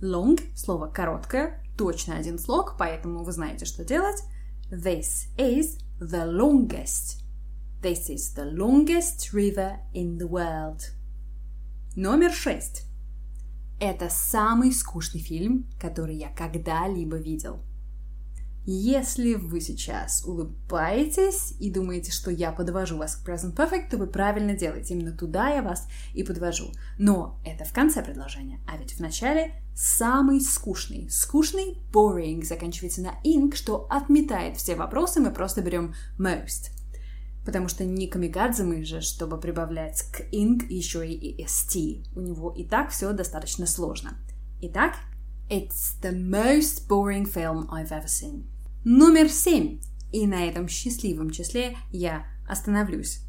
Long– 0.00 0.40
слово 0.56 0.86
короткое, 0.86 1.62
точно 1.76 2.16
один 2.16 2.38
слог, 2.38 2.76
поэтому 2.78 3.22
вы 3.22 3.32
знаете, 3.32 3.66
что 3.66 3.84
делать. 3.84 4.22
This 4.70 5.28
is 5.36 5.78
the 6.00 6.24
longest. 6.24 7.22
This 7.82 8.08
is 8.08 8.34
the 8.34 8.50
longest 8.50 9.34
river 9.34 9.76
in 9.92 10.16
the 10.16 10.26
world. 10.26 10.84
Номер 11.94 12.32
шесть. 12.32 12.89
Это 13.80 14.10
самый 14.10 14.72
скучный 14.72 15.22
фильм, 15.22 15.66
который 15.80 16.14
я 16.14 16.28
когда-либо 16.28 17.16
видел. 17.16 17.60
Если 18.66 19.34
вы 19.34 19.62
сейчас 19.62 20.22
улыбаетесь 20.22 21.54
и 21.58 21.70
думаете, 21.70 22.12
что 22.12 22.30
я 22.30 22.52
подвожу 22.52 22.98
вас 22.98 23.16
к 23.16 23.26
Present 23.26 23.56
Perfect, 23.56 23.88
то 23.90 23.96
вы 23.96 24.06
правильно 24.06 24.54
делаете. 24.54 24.92
Именно 24.92 25.12
туда 25.12 25.48
я 25.48 25.62
вас 25.62 25.88
и 26.12 26.22
подвожу. 26.22 26.70
Но 26.98 27.40
это 27.42 27.64
в 27.64 27.72
конце 27.72 28.02
предложения. 28.02 28.60
А 28.68 28.76
ведь 28.76 28.92
в 28.92 29.00
начале 29.00 29.54
самый 29.74 30.42
скучный. 30.42 31.08
Скучный, 31.08 31.78
boring, 31.90 32.44
заканчивается 32.44 33.00
на 33.00 33.14
ing, 33.24 33.54
что 33.54 33.86
отметает 33.88 34.58
все 34.58 34.76
вопросы, 34.76 35.20
мы 35.20 35.30
просто 35.30 35.62
берем 35.62 35.94
most 36.18 36.79
потому 37.44 37.68
что 37.68 37.84
не 37.84 38.06
камикадзе 38.06 38.64
мы 38.64 38.84
же, 38.84 39.00
чтобы 39.00 39.38
прибавлять 39.38 40.02
к 40.12 40.20
ing 40.32 40.64
еще 40.68 41.06
и 41.08 41.42
est. 41.42 42.04
У 42.14 42.20
него 42.20 42.52
и 42.52 42.64
так 42.64 42.90
все 42.90 43.12
достаточно 43.12 43.66
сложно. 43.66 44.18
Итак, 44.62 44.96
it's 45.48 46.00
the 46.02 46.12
most 46.12 46.88
boring 46.88 47.30
film 47.30 47.68
I've 47.70 47.90
ever 47.90 48.06
seen. 48.06 48.44
Номер 48.84 49.28
семь. 49.28 49.80
И 50.12 50.26
на 50.26 50.46
этом 50.46 50.68
счастливом 50.68 51.30
числе 51.30 51.76
я 51.92 52.26
остановлюсь. 52.48 53.20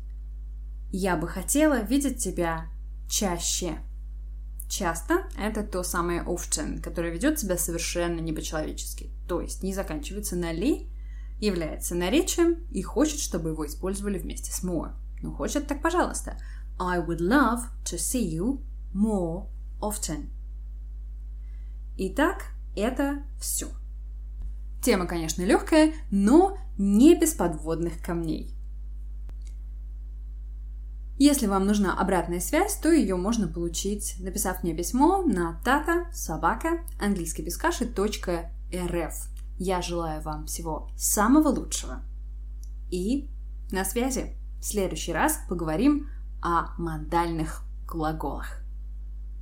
Я 0.91 1.15
бы 1.15 1.27
хотела 1.27 1.81
видеть 1.81 2.17
тебя 2.23 2.67
чаще. 3.09 3.77
Часто 4.69 5.27
это 5.37 5.63
то 5.63 5.83
самое 5.83 6.23
often, 6.23 6.81
которое 6.81 7.11
ведет 7.11 7.39
себя 7.39 7.57
совершенно 7.57 8.19
не 8.19 8.33
по-человечески. 8.33 9.11
То 9.27 9.41
есть 9.41 9.63
не 9.63 9.73
заканчивается 9.73 10.35
на 10.35 10.51
ли, 10.51 10.89
является 11.41 11.95
наречием 11.95 12.65
и 12.71 12.81
хочет, 12.81 13.19
чтобы 13.19 13.49
его 13.49 13.65
использовали 13.65 14.17
вместе 14.17 14.51
с 14.51 14.63
more. 14.63 14.93
Ну, 15.21 15.33
хочет, 15.33 15.67
так 15.67 15.81
пожалуйста. 15.81 16.37
I 16.79 16.99
would 16.99 17.19
love 17.19 17.63
to 17.83 17.97
see 17.97 18.23
you 18.31 18.61
more 18.93 19.47
often. 19.81 20.29
Итак, 21.97 22.45
это 22.75 23.23
все. 23.39 23.67
Тема, 24.81 25.05
конечно, 25.05 25.43
легкая, 25.43 25.93
но 26.09 26.57
не 26.77 27.15
без 27.15 27.33
подводных 27.33 28.01
камней. 28.01 28.55
Если 31.19 31.45
вам 31.45 31.67
нужна 31.67 31.99
обратная 31.99 32.39
связь, 32.39 32.77
то 32.77 32.91
ее 32.91 33.15
можно 33.15 33.47
получить, 33.47 34.15
написав 34.19 34.63
мне 34.63 34.73
письмо 34.73 35.21
на 35.21 35.61
tata 35.63 36.11
собака 36.11 36.83
английский 36.99 37.43
без 37.43 37.57
каши 37.57 37.85
.рф. 37.85 39.31
Я 39.63 39.83
желаю 39.83 40.23
вам 40.23 40.47
всего 40.47 40.89
самого 40.97 41.49
лучшего. 41.49 42.01
И 42.89 43.29
на 43.71 43.85
связи. 43.85 44.35
В 44.59 44.65
следующий 44.65 45.13
раз 45.13 45.37
поговорим 45.47 46.07
о 46.41 46.73
модальных 46.79 47.61
глаголах. 47.87 48.60